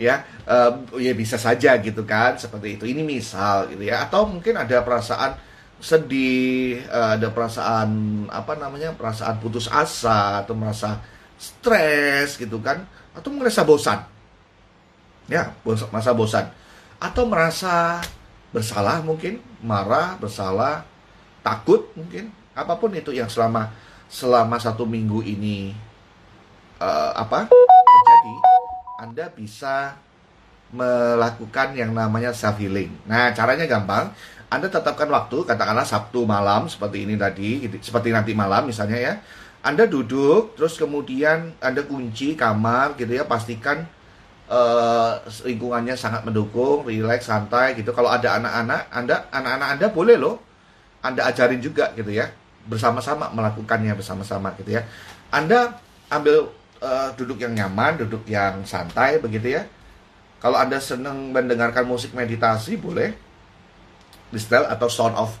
Ya 0.00 0.24
uh, 0.48 0.80
ya 0.96 1.12
bisa 1.12 1.36
saja 1.36 1.76
gitu 1.76 2.08
kan 2.08 2.36
seperti 2.40 2.80
itu. 2.80 2.84
Ini 2.88 3.04
misal 3.04 3.68
gitu 3.68 3.84
ya. 3.84 4.08
Atau 4.08 4.24
mungkin 4.24 4.56
ada 4.56 4.80
perasaan 4.80 5.36
sedih 5.80 6.80
uh, 6.88 7.16
ada 7.20 7.28
perasaan 7.32 7.88
apa 8.32 8.56
namanya 8.56 8.96
perasaan 8.96 9.40
putus 9.40 9.68
asa 9.68 10.44
atau 10.44 10.56
merasa 10.56 11.04
stres 11.36 12.40
gitu 12.40 12.64
kan. 12.64 12.84
Atau 13.12 13.28
merasa 13.36 13.60
bosan. 13.64 14.00
Ya 15.28 15.52
masa 15.92 16.16
bosan. 16.16 16.48
Atau 16.96 17.28
merasa 17.28 18.00
bersalah 18.50 19.00
mungkin, 19.00 19.38
marah, 19.62 20.18
bersalah, 20.18 20.82
takut 21.40 21.86
mungkin, 21.94 22.34
apa 22.60 22.76
pun 22.76 22.92
itu 22.92 23.16
yang 23.16 23.32
selama 23.32 23.72
selama 24.10 24.60
satu 24.60 24.84
minggu 24.84 25.24
ini 25.24 25.72
uh, 26.76 27.12
apa 27.16 27.48
terjadi, 27.48 28.34
Anda 29.00 29.26
bisa 29.32 29.96
melakukan 30.70 31.74
yang 31.74 31.96
namanya 31.96 32.30
self 32.30 32.60
healing. 32.60 32.92
Nah, 33.08 33.32
caranya 33.32 33.64
gampang. 33.66 34.12
Anda 34.50 34.66
tetapkan 34.66 35.06
waktu, 35.06 35.46
katakanlah 35.46 35.86
Sabtu 35.86 36.26
malam 36.26 36.66
seperti 36.66 37.06
ini 37.06 37.14
tadi, 37.14 37.70
gitu, 37.70 37.78
seperti 37.78 38.10
nanti 38.10 38.34
malam 38.34 38.66
misalnya 38.66 38.98
ya. 38.98 39.14
Anda 39.62 39.86
duduk, 39.86 40.58
terus 40.58 40.74
kemudian 40.74 41.54
Anda 41.62 41.86
kunci 41.86 42.34
kamar 42.34 42.98
gitu 42.98 43.14
ya, 43.14 43.22
pastikan 43.30 43.86
uh, 44.50 45.22
lingkungannya 45.46 45.94
sangat 45.94 46.26
mendukung, 46.26 46.82
rileks, 46.82 47.30
santai 47.30 47.78
gitu. 47.78 47.94
Kalau 47.94 48.10
ada 48.10 48.42
anak-anak, 48.42 48.82
Anda 48.90 49.16
anak-anak 49.30 49.68
Anda 49.78 49.86
boleh 49.94 50.16
loh 50.18 50.36
Anda 51.00 51.30
ajarin 51.30 51.62
juga 51.62 51.94
gitu 51.94 52.10
ya. 52.10 52.28
Bersama-sama 52.70 53.34
melakukannya 53.34 53.92
bersama-sama 53.98 54.54
gitu 54.54 54.78
ya. 54.78 54.86
Anda 55.34 55.74
ambil 56.06 56.54
uh, 56.78 57.10
duduk 57.18 57.42
yang 57.42 57.58
nyaman, 57.58 58.06
duduk 58.06 58.22
yang 58.30 58.62
santai 58.62 59.18
begitu 59.18 59.58
ya. 59.58 59.66
Kalau 60.40 60.56
Anda 60.56 60.78
senang 60.78 61.34
mendengarkan 61.34 61.84
musik 61.84 62.14
meditasi 62.14 62.78
boleh 62.78 63.12
di 64.30 64.38
style 64.38 64.70
atau 64.70 64.86
sound 64.86 65.18
of 65.18 65.34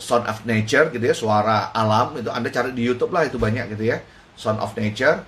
sound 0.00 0.24
of 0.24 0.42
nature 0.48 0.88
gitu 0.88 1.04
ya, 1.04 1.14
suara 1.14 1.70
alam 1.70 2.16
itu 2.16 2.32
Anda 2.32 2.48
cari 2.48 2.72
di 2.72 2.82
YouTube 2.82 3.12
lah 3.12 3.28
itu 3.28 3.36
banyak 3.36 3.76
gitu 3.76 3.92
ya. 3.92 4.00
Sound 4.34 4.58
of 4.58 4.72
nature 4.74 5.22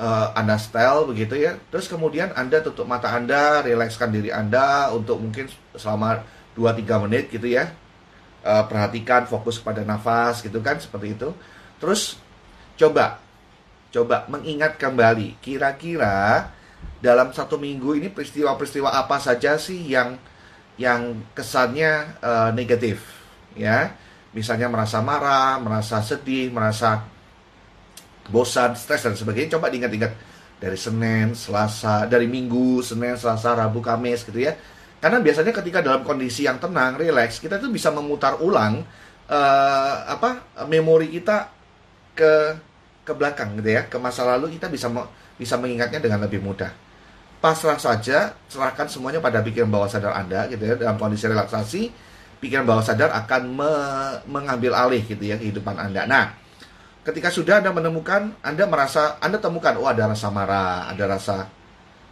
uh, 0.00 0.32
Anda 0.36 0.56
style 0.56 1.04
begitu 1.08 1.36
ya. 1.36 1.60
Terus 1.68 1.90
kemudian 1.90 2.32
Anda 2.32 2.64
tutup 2.64 2.88
mata 2.88 3.12
Anda, 3.12 3.64
rilekskan 3.64 4.12
diri 4.12 4.32
Anda 4.32 4.92
untuk 4.92 5.20
mungkin 5.20 5.50
selama 5.76 6.24
2-3 6.56 7.04
menit 7.08 7.28
gitu 7.28 7.48
ya. 7.50 7.72
Uh, 8.46 8.64
perhatikan 8.70 9.26
fokus 9.26 9.58
pada 9.58 9.82
nafas 9.82 10.40
gitu 10.46 10.62
kan 10.62 10.78
seperti 10.78 11.18
itu. 11.18 11.34
Terus 11.82 12.14
coba 12.78 13.18
coba 13.90 14.30
mengingat 14.30 14.78
kembali 14.78 15.42
kira-kira 15.42 16.50
dalam 17.02 17.34
satu 17.34 17.58
minggu 17.58 17.98
ini 17.98 18.08
peristiwa-peristiwa 18.12 18.94
apa 18.94 19.18
saja 19.18 19.58
sih 19.58 19.90
yang 19.90 20.14
yang 20.78 21.26
kesannya 21.34 22.22
uh, 22.22 22.50
negatif 22.54 23.02
ya? 23.58 23.90
Misalnya 24.30 24.70
merasa 24.70 25.02
marah 25.02 25.58
merasa 25.58 25.98
sedih 26.04 26.54
merasa 26.54 27.02
bosan 28.30 28.78
stres 28.78 29.02
dan 29.02 29.18
sebagainya. 29.18 29.58
Coba 29.58 29.72
diingat-ingat 29.72 30.12
dari 30.56 30.78
Senin 30.78 31.36
Selasa 31.36 32.08
dari 32.08 32.24
Minggu 32.30 32.80
Senin 32.80 33.16
Selasa 33.18 33.52
Rabu 33.52 33.84
Kamis 33.84 34.24
gitu 34.24 34.40
ya 34.40 34.56
karena 34.96 35.20
biasanya 35.20 35.52
ketika 35.52 35.84
dalam 35.84 36.02
kondisi 36.02 36.48
yang 36.48 36.56
tenang, 36.56 36.96
rileks, 36.96 37.38
kita 37.38 37.60
tuh 37.60 37.68
bisa 37.68 37.92
memutar 37.92 38.40
ulang 38.40 38.80
uh, 39.28 39.94
apa 40.08 40.56
memori 40.66 41.12
kita 41.12 41.52
ke 42.16 42.32
ke 43.06 43.12
belakang 43.14 43.54
gitu 43.60 43.70
ya, 43.76 43.86
ke 43.86 43.96
masa 44.00 44.24
lalu 44.24 44.56
kita 44.56 44.66
bisa 44.72 44.88
bisa 45.36 45.54
mengingatnya 45.60 46.00
dengan 46.00 46.24
lebih 46.24 46.40
mudah. 46.42 46.72
Pasrah 47.36 47.76
saja, 47.76 48.32
serahkan 48.48 48.88
semuanya 48.88 49.20
pada 49.20 49.44
pikiran 49.44 49.68
bawah 49.68 49.86
sadar 49.86 50.16
Anda 50.16 50.48
gitu 50.48 50.64
ya 50.64 50.74
dalam 50.74 50.96
kondisi 50.96 51.28
relaksasi, 51.28 51.92
pikiran 52.40 52.64
bawah 52.64 52.82
sadar 52.82 53.12
akan 53.12 53.42
me, 53.52 53.72
mengambil 54.26 54.72
alih 54.72 55.04
gitu 55.04 55.20
ya 55.20 55.36
kehidupan 55.36 55.76
Anda. 55.76 56.08
Nah, 56.08 56.32
ketika 57.04 57.28
sudah 57.28 57.60
Anda 57.60 57.70
menemukan, 57.70 58.32
Anda 58.40 58.64
merasa 58.64 59.20
Anda 59.20 59.38
temukan 59.38 59.76
oh 59.78 59.86
ada 59.86 60.10
rasa 60.10 60.32
marah, 60.32 60.90
ada 60.90 61.04
rasa 61.06 61.46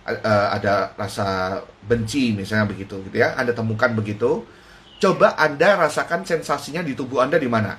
uh, 0.04 0.48
ada 0.52 0.92
rasa 0.94 1.58
benci 1.84 2.36
misalnya 2.36 2.68
begitu 2.68 3.00
gitu 3.08 3.16
ya. 3.16 3.34
Anda 3.36 3.56
temukan 3.56 3.90
begitu. 3.96 4.44
Coba 5.00 5.36
Anda 5.36 5.76
rasakan 5.80 6.24
sensasinya 6.24 6.84
di 6.84 6.92
tubuh 6.96 7.24
Anda 7.24 7.40
di 7.40 7.48
mana. 7.48 7.76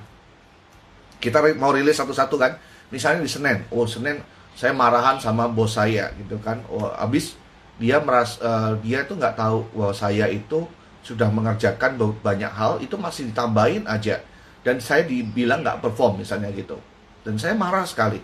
Kita 1.22 1.42
mau 1.58 1.72
rilis 1.74 1.98
satu-satu 1.98 2.36
kan. 2.38 2.58
Misalnya 2.94 3.26
di 3.26 3.32
Senin. 3.32 3.58
Oh 3.74 3.86
Senin 3.90 4.22
saya 4.56 4.72
marahan 4.72 5.18
sama 5.22 5.50
bos 5.50 5.78
saya 5.78 6.12
gitu 6.18 6.38
kan. 6.42 6.62
Oh 6.70 6.90
abis 6.94 7.38
dia 7.76 8.00
meras 8.00 8.40
uh, 8.40 8.78
dia 8.80 9.04
itu 9.04 9.14
nggak 9.18 9.36
tahu 9.36 9.68
bahwa 9.74 9.94
saya 9.94 10.30
itu 10.32 10.64
sudah 11.06 11.30
mengerjakan 11.30 12.02
banyak 12.22 12.50
hal 12.50 12.82
itu 12.82 12.98
masih 12.98 13.30
ditambahin 13.30 13.86
aja. 13.86 14.22
Dan 14.66 14.82
saya 14.82 15.06
dibilang 15.06 15.62
nggak 15.62 15.82
perform 15.86 16.26
misalnya 16.26 16.50
gitu. 16.50 16.78
Dan 17.22 17.38
saya 17.38 17.54
marah 17.54 17.86
sekali. 17.86 18.22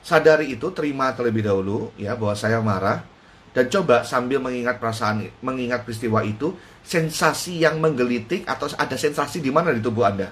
Sadari 0.00 0.56
itu 0.56 0.64
terima 0.72 1.12
terlebih 1.12 1.44
dahulu 1.44 1.92
ya 2.00 2.16
bahwa 2.16 2.32
saya 2.32 2.56
marah 2.64 3.04
dan 3.50 3.66
coba 3.66 4.06
sambil 4.06 4.38
mengingat 4.38 4.78
perasaan, 4.78 5.26
mengingat 5.42 5.82
peristiwa 5.82 6.22
itu, 6.22 6.54
sensasi 6.86 7.58
yang 7.58 7.82
menggelitik 7.82 8.46
atau 8.46 8.70
ada 8.78 8.94
sensasi 8.94 9.42
di 9.42 9.50
mana 9.50 9.74
di 9.74 9.82
tubuh 9.82 10.06
Anda? 10.06 10.30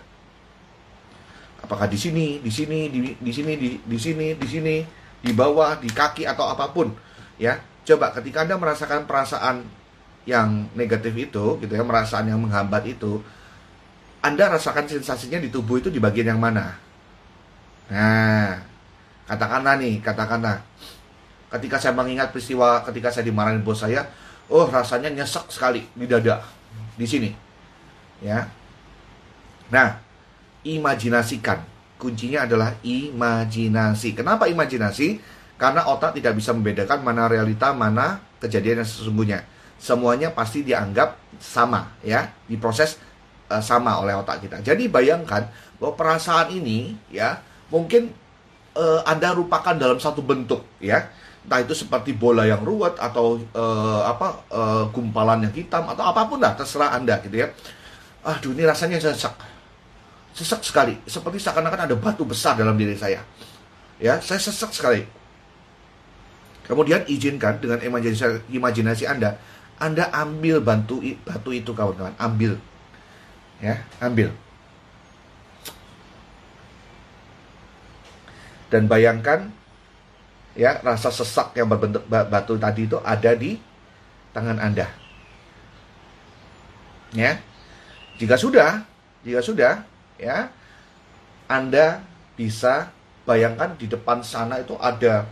Apakah 1.58 1.90
di 1.90 1.98
sini, 1.98 2.38
di 2.38 2.50
sini, 2.50 2.86
di, 2.86 3.18
di 3.18 3.32
sini, 3.34 3.52
di, 3.58 3.68
di 3.82 3.98
sini, 3.98 4.26
di 4.38 4.46
sini, 4.46 4.76
di 5.18 5.32
bawah, 5.34 5.82
di 5.82 5.90
kaki 5.90 6.30
atau 6.30 6.46
apa 6.46 6.70
pun, 6.70 6.94
ya. 7.42 7.58
Coba 7.82 8.14
ketika 8.14 8.46
Anda 8.46 8.54
merasakan 8.54 9.08
perasaan 9.08 9.66
yang 10.22 10.70
negatif 10.78 11.10
itu, 11.18 11.58
gitu 11.58 11.72
ya, 11.74 11.82
perasaan 11.82 12.30
yang 12.30 12.38
menghambat 12.38 12.86
itu, 12.86 13.18
Anda 14.22 14.46
rasakan 14.54 14.86
sensasinya 14.86 15.42
di 15.42 15.50
tubuh 15.50 15.82
itu 15.82 15.90
di 15.90 15.98
bagian 15.98 16.36
yang 16.36 16.40
mana? 16.40 16.78
Nah, 17.90 18.62
katakanlah 19.26 19.74
nih, 19.82 19.98
katakanlah 19.98 20.62
Ketika 21.48 21.80
saya 21.80 21.96
mengingat 21.96 22.28
peristiwa 22.28 22.84
ketika 22.84 23.08
saya 23.08 23.24
dimarahin 23.24 23.64
bos 23.64 23.80
saya, 23.80 24.04
oh 24.52 24.68
rasanya 24.68 25.08
nyesek 25.08 25.48
sekali 25.48 25.88
di 25.96 26.04
dada, 26.04 26.44
di 26.92 27.08
sini. 27.08 27.32
Ya. 28.20 28.44
Nah, 29.72 29.96
imajinasikan. 30.64 31.64
Kuncinya 31.96 32.44
adalah 32.44 32.76
imajinasi. 32.84 34.12
Kenapa 34.12 34.44
imajinasi? 34.44 35.18
Karena 35.58 35.88
otak 35.88 36.14
tidak 36.14 36.38
bisa 36.38 36.54
membedakan 36.54 37.02
mana 37.02 37.26
realita, 37.26 37.72
mana 37.72 38.22
kejadian 38.38 38.84
yang 38.84 38.88
sesungguhnya. 38.88 39.40
Semuanya 39.80 40.30
pasti 40.30 40.62
dianggap 40.62 41.18
sama, 41.40 41.96
ya, 42.04 42.30
diproses 42.46 43.00
uh, 43.50 43.62
sama 43.62 43.98
oleh 43.98 44.14
otak 44.14 44.44
kita. 44.46 44.62
Jadi 44.62 44.86
bayangkan 44.86 45.50
bahwa 45.80 45.98
perasaan 45.98 46.54
ini, 46.54 46.94
ya, 47.10 47.42
mungkin 47.72 48.14
uh, 48.78 49.02
Anda 49.02 49.34
rupakan 49.34 49.74
dalam 49.74 49.98
satu 49.98 50.22
bentuk, 50.22 50.62
ya 50.78 51.10
entah 51.48 51.64
itu 51.64 51.72
seperti 51.72 52.12
bola 52.12 52.44
yang 52.44 52.60
ruwet 52.60 53.00
atau 53.00 53.40
uh, 53.56 54.04
apa 54.04 54.44
uh, 54.52 54.84
gumpalan 54.92 55.48
yang 55.48 55.54
hitam 55.56 55.88
atau 55.88 56.04
apa 56.04 56.28
pun 56.28 56.36
lah 56.36 56.52
terserah 56.52 56.92
anda 56.92 57.16
gitu 57.24 57.40
ya. 57.40 57.48
Aduh 58.20 58.52
ini 58.52 58.68
rasanya 58.68 59.00
sesak. 59.00 59.32
Sesak 60.36 60.60
sekali. 60.60 61.00
Seperti 61.08 61.40
seakan-akan 61.40 61.88
ada 61.88 61.96
batu 61.96 62.28
besar 62.28 62.52
dalam 62.52 62.76
diri 62.76 62.92
saya. 63.00 63.24
Ya 63.96 64.20
saya 64.20 64.36
sesak 64.36 64.76
sekali. 64.76 65.08
Kemudian 66.68 67.08
izinkan 67.08 67.56
dengan 67.64 67.80
imajinasi, 67.80 68.44
imajinasi 68.52 69.08
anda 69.08 69.40
anda 69.80 70.12
ambil 70.12 70.60
bantu 70.60 71.00
batu 71.24 71.56
itu 71.56 71.72
kawan-kawan. 71.72 72.12
Ambil. 72.20 72.60
Ya 73.64 73.88
ambil. 74.04 74.36
Dan 78.68 78.84
bayangkan 78.84 79.48
ya 80.58 80.82
rasa 80.82 81.14
sesak 81.14 81.54
yang 81.54 81.70
berbentuk 81.70 82.02
batu 82.10 82.58
tadi 82.58 82.90
itu 82.90 82.98
ada 83.06 83.30
di 83.38 83.54
tangan 84.34 84.58
Anda. 84.58 84.90
Ya. 87.14 87.38
Jika 88.18 88.34
sudah, 88.34 88.82
jika 89.22 89.38
sudah, 89.38 89.86
ya, 90.18 90.50
Anda 91.46 92.02
bisa 92.34 92.90
bayangkan 93.22 93.78
di 93.78 93.86
depan 93.86 94.26
sana 94.26 94.58
itu 94.58 94.74
ada 94.82 95.30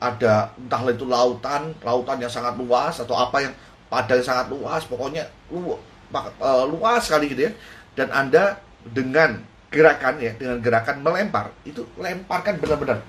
ada 0.00 0.52
entah 0.56 0.82
itu 0.92 1.08
lautan, 1.08 1.72
lautan 1.80 2.20
yang 2.20 2.32
sangat 2.32 2.56
luas 2.60 3.00
atau 3.00 3.16
apa 3.16 3.40
yang 3.40 3.54
pada 3.88 4.12
yang 4.16 4.28
sangat 4.28 4.46
luas, 4.52 4.84
pokoknya 4.84 5.24
lu, 5.48 5.72
uh, 6.12 6.64
luas 6.68 7.08
sekali 7.08 7.32
gitu 7.32 7.48
ya. 7.48 7.52
Dan 7.96 8.12
Anda 8.12 8.60
dengan 8.84 9.40
gerakan 9.72 10.20
ya, 10.20 10.36
dengan 10.36 10.60
gerakan 10.60 11.00
melempar, 11.00 11.48
itu 11.64 11.84
lemparkan 11.96 12.60
benar-benar 12.60 13.00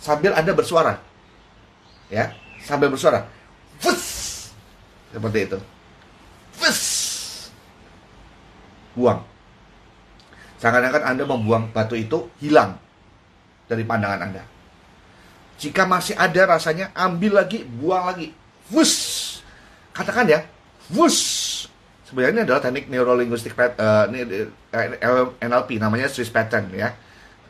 sambil 0.00 0.32
Anda 0.32 0.52
bersuara. 0.52 1.00
Ya, 2.06 2.32
sambil 2.62 2.92
bersuara. 2.92 3.26
Fus! 3.82 4.04
Seperti 5.10 5.38
itu. 5.50 5.58
Fus! 6.54 6.80
Buang. 8.94 9.20
Seakan-akan 10.56 11.02
Anda 11.04 11.24
membuang 11.28 11.68
batu 11.74 11.98
itu 11.98 12.32
hilang 12.40 12.80
dari 13.68 13.84
pandangan 13.84 14.30
Anda. 14.30 14.42
Jika 15.56 15.88
masih 15.88 16.16
ada 16.16 16.56
rasanya, 16.56 16.92
ambil 16.92 17.40
lagi, 17.40 17.64
buang 17.64 18.08
lagi. 18.12 18.32
Fus! 18.68 18.92
Katakan 19.92 20.28
ya, 20.28 20.44
fus! 20.92 21.18
Sebenarnya 22.06 22.32
ini 22.32 22.42
adalah 22.46 22.62
teknik 22.62 22.86
neurolinguistik 22.86 23.56
uh, 23.58 24.06
eh, 24.14 24.46
NLP, 25.42 25.82
namanya 25.82 26.06
Swiss 26.06 26.30
pattern 26.30 26.70
ya 26.70 26.94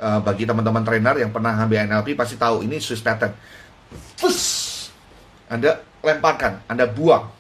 uh, 0.01 0.21
bagi 0.21 0.45
teman-teman 0.45 0.85
trainer 0.85 1.17
yang 1.21 1.31
pernah 1.33 1.57
ambil 1.61 1.85
NLP 1.89 2.17
pasti 2.17 2.37
tahu 2.37 2.65
ini 2.65 2.81
Swiss 2.81 3.05
pattern. 3.05 3.33
Fus! 4.17 4.41
Anda 5.47 5.79
lemparkan, 6.03 6.67
Anda 6.67 6.91
buang. 6.91 7.31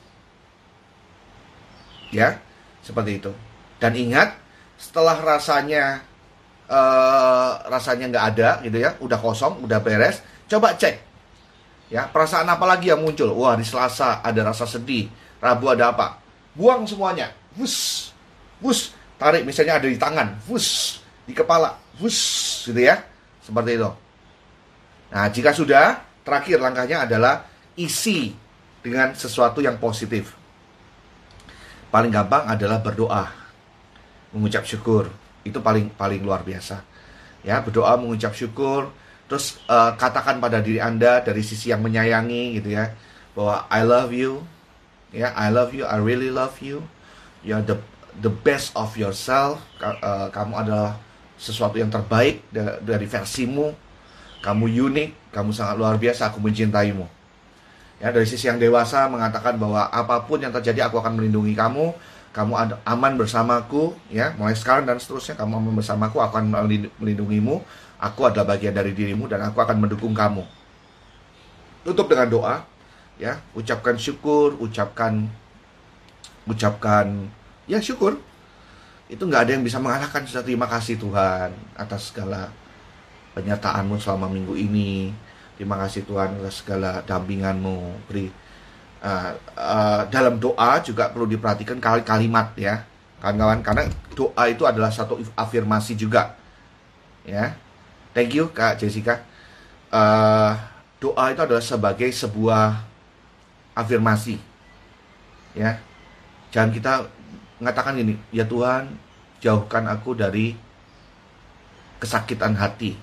Ya, 2.14 2.38
seperti 2.86 3.18
itu. 3.18 3.32
Dan 3.82 3.98
ingat, 3.98 4.38
setelah 4.78 5.18
rasanya 5.18 6.06
uh, 6.70 7.66
rasanya 7.66 8.06
nggak 8.14 8.26
ada 8.36 8.48
gitu 8.62 8.78
ya, 8.78 8.94
udah 9.02 9.18
kosong, 9.18 9.66
udah 9.66 9.82
beres, 9.82 10.22
coba 10.46 10.78
cek. 10.78 11.02
Ya, 11.86 12.06
perasaan 12.10 12.46
apa 12.50 12.66
lagi 12.66 12.90
yang 12.90 13.02
muncul? 13.02 13.30
Wah, 13.34 13.54
di 13.54 13.62
Selasa 13.62 14.22
ada 14.22 14.40
rasa 14.42 14.66
sedih, 14.66 15.06
Rabu 15.38 15.70
ada 15.70 15.94
apa? 15.94 16.18
Buang 16.56 16.82
semuanya. 16.88 17.30
Wus. 17.54 18.08
Wus. 18.58 18.90
Tarik 19.20 19.44
misalnya 19.46 19.78
ada 19.78 19.86
di 19.86 19.94
tangan. 19.94 20.34
Wus. 20.48 20.98
Di 21.28 21.36
kepala 21.36 21.85
wush 22.00 22.68
gitu 22.70 22.80
ya. 22.80 23.02
Seperti 23.42 23.78
itu. 23.78 23.90
Nah, 25.06 25.26
jika 25.30 25.54
sudah, 25.54 26.02
terakhir 26.26 26.58
langkahnya 26.58 27.06
adalah 27.06 27.46
isi 27.78 28.34
dengan 28.82 29.14
sesuatu 29.14 29.62
yang 29.62 29.78
positif. 29.78 30.34
Paling 31.90 32.10
gampang 32.10 32.50
adalah 32.50 32.82
berdoa. 32.82 33.30
Mengucap 34.34 34.66
syukur. 34.66 35.08
Itu 35.46 35.62
paling 35.62 35.94
paling 35.94 36.26
luar 36.26 36.42
biasa. 36.42 36.82
Ya, 37.46 37.62
berdoa 37.62 37.94
mengucap 37.94 38.34
syukur, 38.34 38.90
terus 39.30 39.62
uh, 39.70 39.94
katakan 39.94 40.42
pada 40.42 40.58
diri 40.58 40.82
Anda 40.82 41.22
dari 41.22 41.46
sisi 41.46 41.70
yang 41.70 41.78
menyayangi 41.86 42.58
gitu 42.58 42.74
ya, 42.74 42.90
bahwa 43.38 43.70
I 43.70 43.86
love 43.86 44.10
you. 44.10 44.42
Ya, 45.14 45.30
I 45.38 45.54
love 45.54 45.70
you, 45.70 45.86
I 45.86 46.02
really 46.02 46.34
love 46.34 46.58
you. 46.58 46.82
You 47.46 47.62
are 47.62 47.62
the 47.62 47.78
the 48.18 48.34
best 48.34 48.74
of 48.74 48.98
yourself. 48.98 49.62
Uh, 49.78 50.26
kamu 50.34 50.66
adalah 50.66 50.98
sesuatu 51.36 51.76
yang 51.76 51.92
terbaik 51.92 52.44
dari 52.82 53.06
versimu. 53.06 53.72
Kamu 54.44 54.68
unik, 54.68 55.32
kamu 55.32 55.50
sangat 55.50 55.74
luar 55.80 55.96
biasa, 55.96 56.30
aku 56.30 56.38
mencintaimu. 56.38 57.08
Ya, 57.96 58.12
dari 58.12 58.28
sisi 58.28 58.46
yang 58.46 58.60
dewasa 58.60 59.08
mengatakan 59.08 59.56
bahwa 59.56 59.88
apa 59.88 60.22
pun 60.28 60.38
yang 60.38 60.52
terjadi 60.52 60.86
aku 60.86 61.00
akan 61.00 61.16
melindungi 61.16 61.56
kamu. 61.56 61.94
kamu 62.36 62.52
aman 62.84 63.16
bersamaku 63.16 63.96
ya 64.12 64.36
mulai 64.36 64.52
sekarang 64.52 64.84
dan 64.84 65.00
seterusnya 65.00 65.40
kamu 65.40 65.56
aman 65.56 65.72
bersamaku 65.80 66.20
aku 66.20 66.36
akan 66.36 66.52
melindungimu 67.00 67.64
aku 67.96 68.28
adalah 68.28 68.52
bagian 68.52 68.76
dari 68.76 68.92
dirimu 68.92 69.24
dan 69.24 69.40
aku 69.40 69.56
akan 69.56 69.80
mendukung 69.80 70.12
kamu 70.12 70.44
tutup 71.80 72.12
dengan 72.12 72.28
doa 72.28 72.56
ya 73.16 73.40
ucapkan 73.56 73.96
syukur 73.96 74.52
ucapkan 74.60 75.32
ucapkan 76.44 77.24
ya 77.64 77.80
syukur 77.80 78.20
itu 79.06 79.22
nggak 79.22 79.42
ada 79.46 79.50
yang 79.54 79.62
bisa 79.62 79.78
mengalahkan 79.78 80.26
sudah 80.26 80.42
terima 80.42 80.66
kasih 80.66 80.98
Tuhan 80.98 81.54
atas 81.78 82.10
segala 82.10 82.50
penyertaanmu 83.38 84.00
selama 84.02 84.26
minggu 84.26 84.58
ini. 84.58 85.14
Terima 85.54 85.78
kasih 85.78 86.02
Tuhan 86.04 86.42
atas 86.42 86.64
segala 86.64 87.00
dampinganmu. 87.06 88.08
Beri 88.10 88.28
uh, 89.06 89.32
uh, 89.54 90.02
dalam 90.10 90.42
doa 90.42 90.82
juga 90.82 91.14
perlu 91.14 91.30
diperhatikan 91.30 91.78
kali 91.78 92.02
kalimat 92.02 92.50
ya. 92.58 92.82
Kawan-kawan 93.22 93.62
karena 93.62 93.84
doa 94.12 94.44
itu 94.50 94.66
adalah 94.66 94.90
satu 94.90 95.22
afirmasi 95.38 95.94
juga. 95.94 96.34
Ya. 97.22 97.54
Thank 98.10 98.34
you 98.34 98.50
kak 98.50 98.82
Jessica. 98.82 99.22
Uh, 99.88 100.58
doa 100.98 101.30
itu 101.30 101.40
adalah 101.46 101.62
sebagai 101.62 102.10
sebuah 102.10 102.82
afirmasi. 103.76 104.42
Ya. 105.54 105.78
Jangan 106.50 106.70
kita 106.74 106.92
mengatakan 107.62 107.96
ini 107.96 108.14
ya 108.32 108.44
Tuhan 108.44 108.92
jauhkan 109.40 109.84
aku 109.88 110.16
dari 110.16 110.56
kesakitan 111.96 112.56
hati 112.56 112.96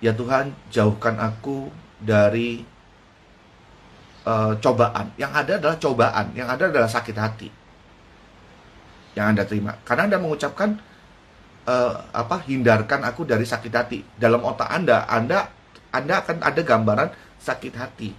ya 0.00 0.12
Tuhan 0.12 0.52
jauhkan 0.68 1.16
aku 1.16 1.72
dari 2.00 2.76
uh, 4.26 4.52
cobaan. 4.58 5.14
Yang 5.16 5.32
ada 5.32 5.52
adalah 5.62 5.76
cobaan, 5.78 6.26
yang 6.36 6.48
ada 6.50 6.68
adalah 6.68 6.90
sakit 6.90 7.16
hati. 7.16 7.48
Yang 9.16 9.26
Anda 9.32 9.42
terima. 9.48 9.72
Karena 9.86 10.02
Anda 10.12 10.18
mengucapkan 10.20 10.76
uh, 11.64 11.94
apa? 12.12 12.44
Hindarkan 12.44 13.06
aku 13.06 13.24
dari 13.24 13.48
sakit 13.48 13.72
hati. 13.72 14.04
Dalam 14.18 14.44
otak 14.44 14.68
Anda, 14.68 15.08
Anda 15.08 15.48
Anda 15.94 16.20
akan 16.20 16.44
ada 16.44 16.60
gambaran 16.60 17.08
sakit 17.40 17.74
hati. 17.78 18.10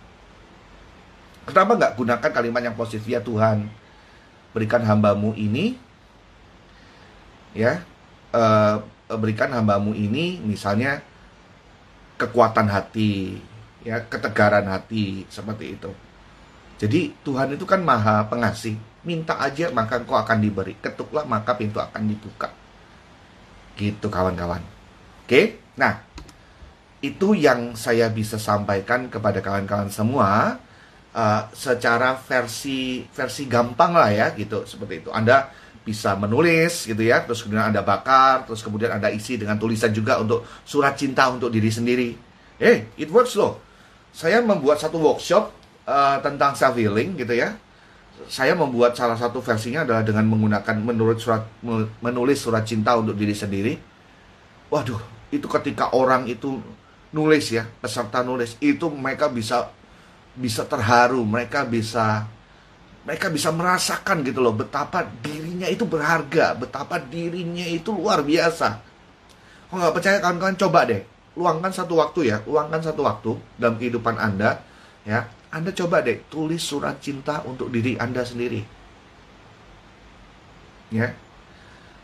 Kenapa 1.48 1.78
nggak 1.78 1.94
gunakan 1.96 2.30
kalimat 2.34 2.62
yang 2.66 2.76
positif 2.76 3.06
ya 3.06 3.22
Tuhan? 3.22 3.70
Berikan 4.58 4.82
hambamu 4.82 5.38
ini, 5.38 5.78
ya, 7.54 7.86
uh, 8.34 8.82
berikan 9.14 9.54
hambamu 9.54 9.94
ini, 9.94 10.42
misalnya 10.42 11.06
kekuatan 12.18 12.66
hati, 12.66 13.38
ya 13.86 14.02
ketegaran 14.02 14.66
hati 14.66 15.30
seperti 15.30 15.78
itu. 15.78 15.94
Jadi 16.82 17.14
Tuhan 17.22 17.54
itu 17.54 17.70
kan 17.70 17.86
maha 17.86 18.26
pengasih. 18.26 18.78
Minta 19.06 19.38
aja 19.38 19.70
maka 19.70 20.02
engkau 20.02 20.18
akan 20.18 20.42
diberi. 20.42 20.74
Ketuklah 20.78 21.26
maka 21.30 21.54
pintu 21.54 21.78
akan 21.78 22.10
dibuka. 22.10 22.50
Gitu 23.78 24.10
kawan-kawan. 24.10 24.62
Oke, 25.26 25.62
nah 25.78 26.02
itu 27.02 27.38
yang 27.38 27.78
saya 27.78 28.10
bisa 28.10 28.42
sampaikan 28.42 29.06
kepada 29.06 29.38
kawan-kawan 29.38 29.90
semua 29.94 30.58
uh, 31.18 31.50
secara 31.50 32.14
versi 32.22 33.02
versi 33.10 33.50
gampang 33.50 33.98
lah 33.98 34.14
ya 34.14 34.28
gitu 34.38 34.70
seperti 34.70 35.02
itu. 35.02 35.10
Anda 35.10 35.50
bisa 35.82 36.14
menulis 36.14 36.86
gitu 36.86 37.02
ya, 37.02 37.26
terus 37.26 37.42
kemudian 37.42 37.74
Anda 37.74 37.82
bakar, 37.82 38.46
terus 38.46 38.62
kemudian 38.62 38.94
Anda 38.94 39.10
isi 39.10 39.42
dengan 39.42 39.58
tulisan 39.58 39.90
juga 39.90 40.22
untuk 40.22 40.46
surat 40.62 40.94
cinta 40.94 41.26
untuk 41.34 41.50
diri 41.50 41.74
sendiri. 41.74 42.10
Eh, 42.62 42.62
hey, 42.62 42.78
it 43.02 43.10
works 43.10 43.34
loh 43.34 43.68
saya 44.18 44.42
membuat 44.42 44.82
satu 44.82 44.98
workshop 44.98 45.54
uh, 45.86 46.18
tentang 46.26 46.58
self 46.58 46.74
healing 46.74 47.14
gitu 47.14 47.38
ya. 47.38 47.54
Saya 48.26 48.58
membuat 48.58 48.98
salah 48.98 49.14
satu 49.14 49.46
versinya 49.46 49.86
adalah 49.86 50.02
dengan 50.02 50.26
menggunakan 50.26 50.74
menurut 50.82 51.22
surat 51.22 51.46
menulis 52.02 52.42
surat 52.42 52.66
cinta 52.66 52.98
untuk 52.98 53.14
diri 53.14 53.38
sendiri. 53.38 53.78
Waduh, 54.74 54.98
itu 55.30 55.46
ketika 55.46 55.94
orang 55.94 56.26
itu 56.26 56.58
nulis 57.14 57.54
ya, 57.54 57.70
peserta 57.78 58.26
nulis, 58.26 58.58
itu 58.58 58.90
mereka 58.90 59.30
bisa 59.30 59.70
bisa 60.38 60.64
terharu, 60.64 61.26
mereka 61.26 61.66
bisa 61.66 62.30
mereka 63.04 63.32
bisa 63.32 63.50
merasakan 63.56 64.20
gitu 64.22 64.44
loh 64.44 64.54
betapa 64.54 65.08
dirinya 65.24 65.66
itu 65.66 65.88
berharga, 65.88 66.54
betapa 66.54 67.00
dirinya 67.02 67.64
itu 67.64 67.90
luar 67.90 68.22
biasa. 68.22 68.84
Kalau 69.68 69.80
nggak 69.80 69.96
percaya 69.96 70.18
kawan-kawan 70.22 70.58
coba 70.60 70.80
deh 70.88 71.02
luangkan 71.38 71.72
satu 71.72 72.02
waktu 72.02 72.34
ya, 72.34 72.38
luangkan 72.44 72.82
satu 72.82 73.06
waktu 73.06 73.32
dalam 73.62 73.78
kehidupan 73.78 74.18
Anda, 74.18 74.66
ya. 75.06 75.30
Anda 75.54 75.72
coba 75.72 76.04
deh 76.04 76.20
tulis 76.28 76.60
surat 76.60 77.00
cinta 77.00 77.46
untuk 77.48 77.72
diri 77.72 77.96
Anda 77.96 78.26
sendiri. 78.26 78.66
Ya. 80.92 81.16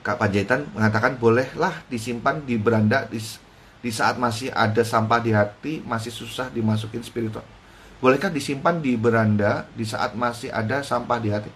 Kak 0.04 0.19
Panjaitan 0.19 0.67
mengatakan 0.72 1.19
bolehlah 1.19 1.84
disimpan 1.88 2.43
di 2.43 2.56
beranda 2.60 3.04
di, 3.08 3.19
di 3.84 3.91
saat 3.91 4.15
masih 4.19 4.52
ada 4.52 4.84
sampah 4.84 5.19
di 5.19 5.32
hati, 5.36 5.84
masih 5.84 6.12
susah 6.12 6.48
dimasukin 6.52 7.04
spiritual. 7.04 7.43
Bolehkah 8.04 8.28
disimpan 8.28 8.84
di 8.84 9.00
beranda 9.00 9.63
di 9.80 9.88
saat 9.88 10.12
masih 10.12 10.52
ada 10.52 10.84
sampah 10.84 11.24
di 11.24 11.32
hati? 11.32 11.48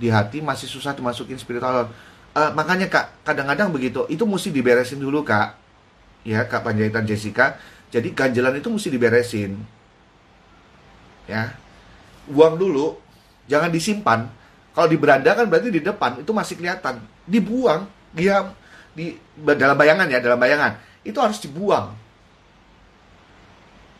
Di 0.00 0.08
hati 0.08 0.40
masih 0.40 0.64
susah 0.64 0.96
dimasukin 0.96 1.36
spiritual. 1.36 1.92
Uh, 2.32 2.50
makanya 2.56 2.88
kak, 2.88 3.20
kadang-kadang 3.20 3.68
begitu, 3.68 4.08
itu 4.08 4.24
mesti 4.24 4.48
diberesin 4.48 4.96
dulu 4.96 5.20
kak 5.20 5.60
ya 6.24 6.48
Kak 6.48 6.64
Panjaitan 6.64 7.04
Jessica. 7.04 7.60
Jadi 7.92 8.16
ganjelan 8.16 8.58
itu 8.58 8.72
mesti 8.72 8.88
diberesin. 8.90 9.60
Ya. 11.28 11.54
Buang 12.26 12.56
dulu, 12.56 12.96
jangan 13.46 13.68
disimpan. 13.68 14.26
Kalau 14.72 14.88
di 14.88 14.96
beranda 14.98 15.36
kan 15.36 15.46
berarti 15.46 15.70
di 15.70 15.84
depan 15.84 16.24
itu 16.24 16.32
masih 16.34 16.58
kelihatan. 16.58 16.98
Dibuang, 17.28 17.86
dia 18.10 18.50
di 18.96 19.14
dalam 19.36 19.76
bayangan 19.76 20.08
ya, 20.10 20.18
dalam 20.18 20.40
bayangan. 20.40 20.80
Itu 21.04 21.20
harus 21.20 21.38
dibuang. 21.44 21.92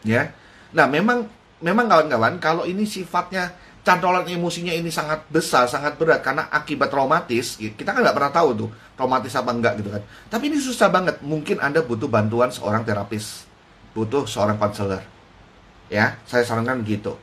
Ya. 0.03 0.33
Nah, 0.75 0.91
memang 0.91 1.31
memang 1.63 1.87
kawan-kawan 1.87 2.43
kalau 2.43 2.67
ini 2.67 2.83
sifatnya 2.83 3.55
cantolan 3.87 4.27
emosinya 4.27 4.75
ini 4.75 4.91
sangat 4.91 5.23
besar, 5.31 5.71
sangat 5.71 5.95
berat 5.95 6.25
karena 6.25 6.51
akibat 6.51 6.91
traumatis. 6.91 7.57
Kita 7.61 7.95
kan 7.95 8.03
nggak 8.03 8.17
pernah 8.17 8.33
tahu 8.35 8.49
tuh 8.59 8.71
traumatis 8.99 9.31
apa 9.39 9.55
enggak 9.55 9.79
gitu 9.79 9.95
kan. 9.95 10.03
Tapi 10.27 10.51
ini 10.51 10.59
susah 10.59 10.91
banget. 10.91 11.23
Mungkin 11.23 11.63
Anda 11.63 11.87
butuh 11.87 12.11
bantuan 12.11 12.51
seorang 12.51 12.83
terapis, 12.83 13.47
butuh 13.95 14.27
seorang 14.27 14.59
konselor. 14.59 15.05
Ya, 15.93 16.19
saya 16.27 16.43
sarankan 16.43 16.83
begitu. 16.83 17.15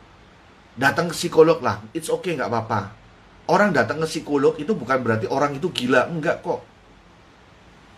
Datang 0.80 1.12
ke 1.12 1.16
psikolog 1.18 1.60
lah, 1.60 1.84
it's 1.92 2.08
okay 2.08 2.40
nggak 2.40 2.48
apa-apa. 2.48 2.96
Orang 3.52 3.76
datang 3.76 4.00
ke 4.00 4.08
psikolog 4.08 4.56
itu 4.56 4.72
bukan 4.72 5.04
berarti 5.04 5.28
orang 5.28 5.60
itu 5.60 5.68
gila, 5.68 6.08
enggak 6.08 6.40
kok. 6.40 6.71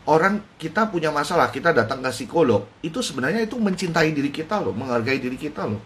Orang 0.03 0.43
kita 0.59 0.91
punya 0.91 1.15
masalah, 1.15 1.47
kita 1.47 1.71
datang 1.71 2.03
ke 2.03 2.11
psikolog, 2.11 2.67
itu 2.83 2.99
sebenarnya 2.99 3.47
itu 3.47 3.55
mencintai 3.55 4.11
diri 4.11 4.35
kita 4.35 4.59
loh, 4.59 4.75
menghargai 4.75 5.15
diri 5.15 5.39
kita 5.39 5.63
loh. 5.63 5.79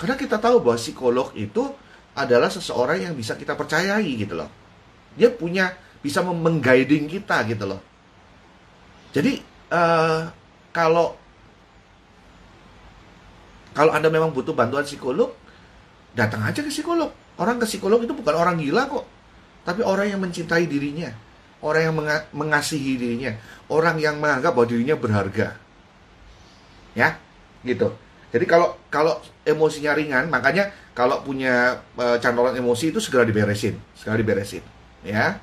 Karena 0.00 0.16
kita 0.16 0.40
tahu 0.40 0.64
bahwa 0.64 0.80
psikolog 0.80 1.28
itu 1.36 1.68
adalah 2.16 2.48
seseorang 2.48 3.04
yang 3.04 3.14
bisa 3.16 3.36
kita 3.36 3.52
percayai 3.52 4.08
gitu 4.16 4.40
loh. 4.40 4.48
Dia 5.20 5.28
punya 5.28 5.68
bisa 6.00 6.24
mengguiding 6.24 7.12
kita 7.12 7.44
gitu 7.44 7.68
loh. 7.68 7.80
Jadi 9.12 9.44
uh, 9.68 10.32
kalau 10.72 11.20
kalau 13.72 13.92
anda 13.92 14.08
memang 14.12 14.32
butuh 14.32 14.52
bantuan 14.52 14.84
psikolog, 14.84 15.32
datang 16.16 16.44
aja 16.44 16.60
ke 16.60 16.68
psikolog. 16.68 17.12
Orang 17.40 17.56
ke 17.60 17.64
psikolog 17.64 18.04
itu 18.04 18.12
bukan 18.12 18.36
orang 18.36 18.60
gila 18.60 18.84
kok, 18.88 19.04
tapi 19.64 19.80
orang 19.80 20.12
yang 20.12 20.20
mencintai 20.20 20.68
dirinya, 20.68 21.08
orang 21.62 21.82
yang 21.88 21.94
mengasihi 22.34 22.98
dirinya, 22.98 23.32
orang 23.70 23.96
yang 24.02 24.18
menganggap 24.18 24.52
bahwa 24.52 24.66
dirinya 24.68 24.98
berharga. 24.98 25.54
Ya, 26.92 27.16
gitu. 27.64 27.94
Jadi 28.34 28.44
kalau 28.44 28.76
kalau 28.90 29.20
emosinya 29.46 29.92
ringan, 29.94 30.28
makanya 30.28 30.72
kalau 30.92 31.22
punya 31.24 31.80
e, 31.96 32.18
cantolan 32.20 32.56
emosi 32.56 32.92
itu 32.92 33.00
segera 33.00 33.24
diberesin, 33.24 33.78
segera 33.96 34.18
diberesin, 34.18 34.64
ya. 35.06 35.38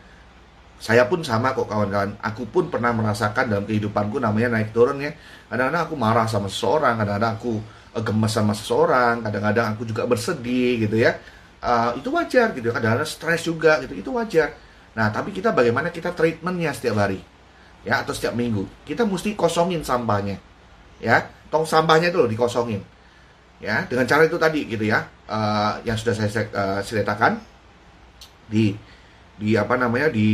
Saya 0.80 1.04
pun 1.12 1.20
sama 1.28 1.52
kok 1.52 1.68
kawan-kawan. 1.68 2.16
Aku 2.24 2.48
pun 2.48 2.72
pernah 2.72 2.96
merasakan 2.96 3.52
dalam 3.52 3.68
kehidupanku 3.68 4.16
namanya 4.16 4.56
naik 4.56 4.72
turun 4.72 5.04
ya. 5.04 5.12
Kadang-kadang 5.52 5.92
aku 5.92 5.96
marah 6.00 6.24
sama 6.24 6.48
seseorang, 6.48 6.96
kadang-kadang 7.04 7.34
aku 7.36 7.52
e, 7.96 8.00
gemes 8.00 8.32
sama 8.32 8.54
seseorang, 8.56 9.16
kadang-kadang 9.24 9.66
aku 9.76 9.84
juga 9.84 10.04
bersedih 10.08 10.88
gitu 10.88 10.98
ya. 11.00 11.20
Uh, 11.60 11.92
itu 12.00 12.08
wajar 12.16 12.56
gitu. 12.56 12.72
Kadang-kadang 12.72 13.04
stres 13.04 13.44
juga 13.44 13.84
gitu. 13.84 13.92
Itu 13.92 14.16
wajar. 14.16 14.56
Nah, 14.98 15.14
tapi 15.14 15.30
kita 15.36 15.54
bagaimana 15.54 15.94
kita 15.94 16.16
treatmentnya 16.16 16.74
setiap 16.74 17.02
hari, 17.02 17.22
ya 17.86 18.02
atau 18.02 18.14
setiap 18.16 18.34
minggu. 18.34 18.66
Kita 18.88 19.06
mesti 19.06 19.38
kosongin 19.38 19.86
sampahnya, 19.86 20.38
ya. 20.98 21.30
Tong 21.50 21.66
sampahnya 21.66 22.14
itu 22.14 22.22
loh 22.22 22.30
dikosongin. 22.30 22.78
Ya 23.58 23.90
dengan 23.90 24.06
cara 24.06 24.22
itu 24.24 24.38
tadi 24.38 24.70
gitu 24.70 24.86
ya 24.86 25.02
uh, 25.26 25.82
yang 25.82 25.98
sudah 25.98 26.14
saya 26.14 26.30
uh, 26.54 26.78
ceritakan. 26.86 27.42
Di 28.46 28.78
di 29.34 29.58
apa 29.58 29.74
namanya 29.74 30.14
di 30.14 30.30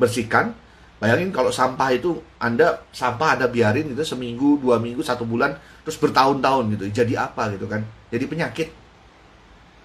bersihkan. 0.00 0.56
Bayangin 0.96 1.28
kalau 1.28 1.52
sampah 1.52 1.92
itu 1.92 2.24
anda 2.40 2.80
sampah 2.88 3.36
ada 3.36 3.52
biarin 3.52 3.92
itu 3.92 4.00
seminggu 4.00 4.56
dua 4.64 4.80
minggu 4.80 5.04
satu 5.04 5.28
bulan 5.28 5.52
terus 5.84 6.00
bertahun-tahun 6.00 6.64
gitu. 6.72 7.04
Jadi 7.04 7.20
apa 7.20 7.52
gitu 7.52 7.68
kan? 7.68 7.84
Jadi 8.08 8.24
penyakit. 8.24 8.68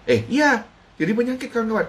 Eh 0.08 0.24
iya 0.32 0.64
Jadi 1.00 1.12
penyakit 1.16 1.50
kawan-kawan. 1.50 1.88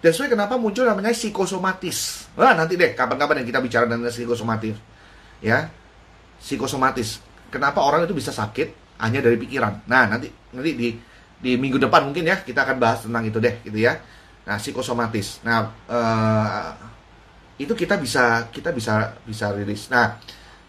Dan 0.00 0.10
sesuai 0.12 0.32
kenapa 0.32 0.56
muncul 0.56 0.88
namanya 0.88 1.12
psikosomatis. 1.12 2.28
Wah, 2.36 2.56
nanti 2.56 2.80
deh 2.80 2.96
kapan-kapan 2.96 3.44
yang 3.44 3.48
kita 3.52 3.60
bicara 3.60 3.84
tentang 3.84 4.08
psikosomatis. 4.08 4.76
Ya. 5.44 5.68
Psikosomatis. 6.40 7.20
Kenapa 7.52 7.84
orang 7.84 8.08
itu 8.08 8.16
bisa 8.16 8.32
sakit 8.32 8.98
hanya 9.04 9.20
dari 9.20 9.36
pikiran. 9.36 9.84
Nah, 9.84 10.08
nanti 10.08 10.32
nanti 10.52 10.72
di 10.72 10.88
di 11.36 11.52
minggu 11.60 11.76
depan 11.76 12.08
mungkin 12.08 12.24
ya 12.24 12.40
kita 12.40 12.64
akan 12.64 12.76
bahas 12.80 13.04
tentang 13.04 13.28
itu 13.28 13.36
deh 13.36 13.60
gitu 13.60 13.76
ya. 13.76 14.00
Nah, 14.48 14.56
psikosomatis. 14.56 15.44
Nah, 15.44 15.68
uh, 15.88 16.70
itu 17.60 17.72
kita 17.72 18.00
bisa 18.00 18.48
kita 18.48 18.72
bisa 18.72 19.16
bisa 19.24 19.52
rilis. 19.52 19.88
Nah, 19.92 20.16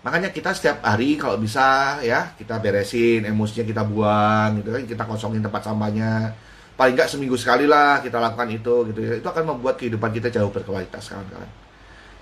makanya 0.04 0.32
kita 0.32 0.56
setiap 0.56 0.84
hari 0.84 1.19
kalau 1.19 1.36
bisa 1.36 2.00
ya 2.04 2.32
kita 2.36 2.63
beresin 2.63 3.28
emosinya 3.28 3.67
kita 3.67 3.84
buang 3.84 4.63
gitu 4.63 4.69
kan 4.71 4.84
kita 4.88 5.04
kosongin 5.04 5.43
tempat 5.43 5.67
sampahnya 5.67 6.32
paling 6.78 6.94
nggak 6.94 7.10
seminggu 7.10 7.34
sekali 7.36 7.66
lah 7.66 8.00
kita 8.06 8.22
lakukan 8.22 8.48
itu 8.54 8.94
gitu. 8.94 9.00
Ya 9.02 9.13
itu 9.18 9.28
akan 9.28 9.58
membuat 9.58 9.82
kehidupan 9.82 10.13
kita 10.13 10.30
jauh 10.30 10.54
berkualitas 10.54 11.10
kawan-kawan. 11.10 11.50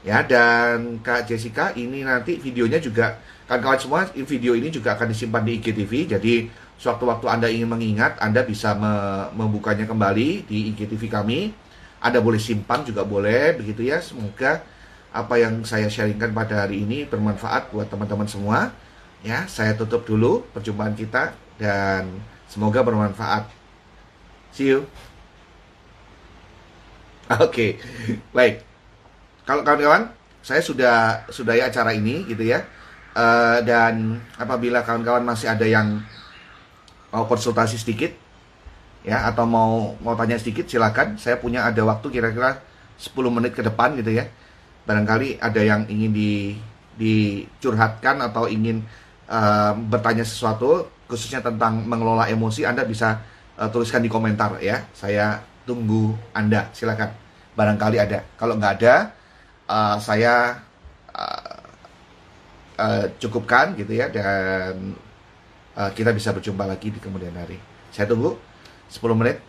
Ya 0.07 0.23
dan 0.23 1.03
kak 1.03 1.27
Jessica 1.27 1.75
ini 1.75 2.07
nanti 2.07 2.39
videonya 2.39 2.79
juga 2.79 3.19
kawan-kawan 3.51 3.77
semua 3.77 4.01
video 4.07 4.55
ini 4.55 4.71
juga 4.71 4.95
akan 4.95 5.11
disimpan 5.11 5.43
di 5.43 5.59
IGTV. 5.59 5.91
Jadi 6.17 6.33
sewaktu-waktu 6.79 7.25
anda 7.27 7.47
ingin 7.51 7.67
mengingat 7.67 8.15
anda 8.23 8.41
bisa 8.47 8.73
me 8.79 9.27
membukanya 9.35 9.83
kembali 9.83 10.47
di 10.47 10.71
IGTV 10.71 11.03
kami. 11.11 11.51
Anda 11.99 12.21
boleh 12.23 12.39
simpan 12.39 12.87
juga 12.87 13.03
boleh 13.03 13.59
begitu 13.59 13.83
ya. 13.83 13.99
Semoga 13.99 14.63
apa 15.11 15.35
yang 15.35 15.67
saya 15.67 15.91
sharingkan 15.91 16.31
pada 16.31 16.63
hari 16.63 16.85
ini 16.85 17.03
bermanfaat 17.03 17.75
buat 17.75 17.91
teman-teman 17.91 18.29
semua. 18.29 18.71
Ya 19.25 19.49
saya 19.49 19.73
tutup 19.73 20.05
dulu 20.05 20.45
perjumpaan 20.53 20.93
kita 20.93 21.33
dan 21.57 22.07
semoga 22.45 22.85
bermanfaat 22.85 23.64
See 24.55 24.71
you. 24.71 24.87
Oke, 27.27 27.43
okay. 27.43 27.69
baik. 28.31 28.63
Kalau 29.43 29.67
kawan-kawan, 29.67 30.15
saya 30.39 30.63
sudah 30.63 31.27
sudahi 31.27 31.59
acara 31.59 31.91
ini 31.91 32.23
gitu 32.23 32.47
ya. 32.47 32.63
Uh, 33.11 33.59
dan 33.67 34.23
apabila 34.39 34.79
kawan-kawan 34.79 35.27
masih 35.27 35.51
ada 35.51 35.67
yang 35.67 35.99
mau 37.11 37.27
konsultasi 37.27 37.75
sedikit, 37.75 38.15
ya 39.03 39.27
atau 39.27 39.43
mau 39.43 39.99
mau 39.99 40.15
tanya 40.15 40.39
sedikit, 40.39 40.71
silakan. 40.71 41.19
Saya 41.19 41.35
punya 41.35 41.67
ada 41.67 41.83
waktu 41.83 42.07
kira-kira 42.07 42.63
10 42.95 43.11
menit 43.35 43.59
ke 43.59 43.61
depan 43.65 43.91
gitu 43.99 44.15
ya. 44.15 44.31
Barangkali 44.87 45.35
ada 45.43 45.59
yang 45.59 45.83
ingin 45.91 46.15
di 46.15 46.31
dicurhatkan 46.95 48.23
atau 48.23 48.47
ingin 48.47 48.87
uh, 49.27 49.75
bertanya 49.75 50.23
sesuatu 50.23 50.87
khususnya 51.11 51.43
tentang 51.43 51.83
mengelola 51.83 52.31
emosi, 52.31 52.63
Anda 52.63 52.87
bisa 52.87 53.19
uh, 53.59 53.69
tuliskan 53.71 54.03
di 54.03 54.11
komentar 54.11 54.59
ya. 54.59 54.85
Saya 54.91 55.39
tunggu 55.67 56.15
Anda. 56.35 56.69
Silakan. 56.71 57.11
Barangkali 57.55 57.97
ada. 57.97 58.19
Kalau 58.35 58.59
nggak 58.59 58.73
ada, 58.83 58.95
uh, 59.71 59.95
saya 59.97 60.59
uh, 61.15 61.59
uh, 62.79 63.05
cukupkan 63.15 63.79
gitu 63.79 63.95
ya 63.95 64.11
dan 64.11 64.95
uh, 65.79 65.89
kita 65.95 66.11
bisa 66.11 66.35
berjumpa 66.35 66.67
lagi 66.67 66.91
di 66.91 66.99
kemudian 66.99 67.35
hari. 67.35 67.55
Saya 67.95 68.11
tunggu 68.11 68.35
10 68.91 69.01
menit 69.15 69.39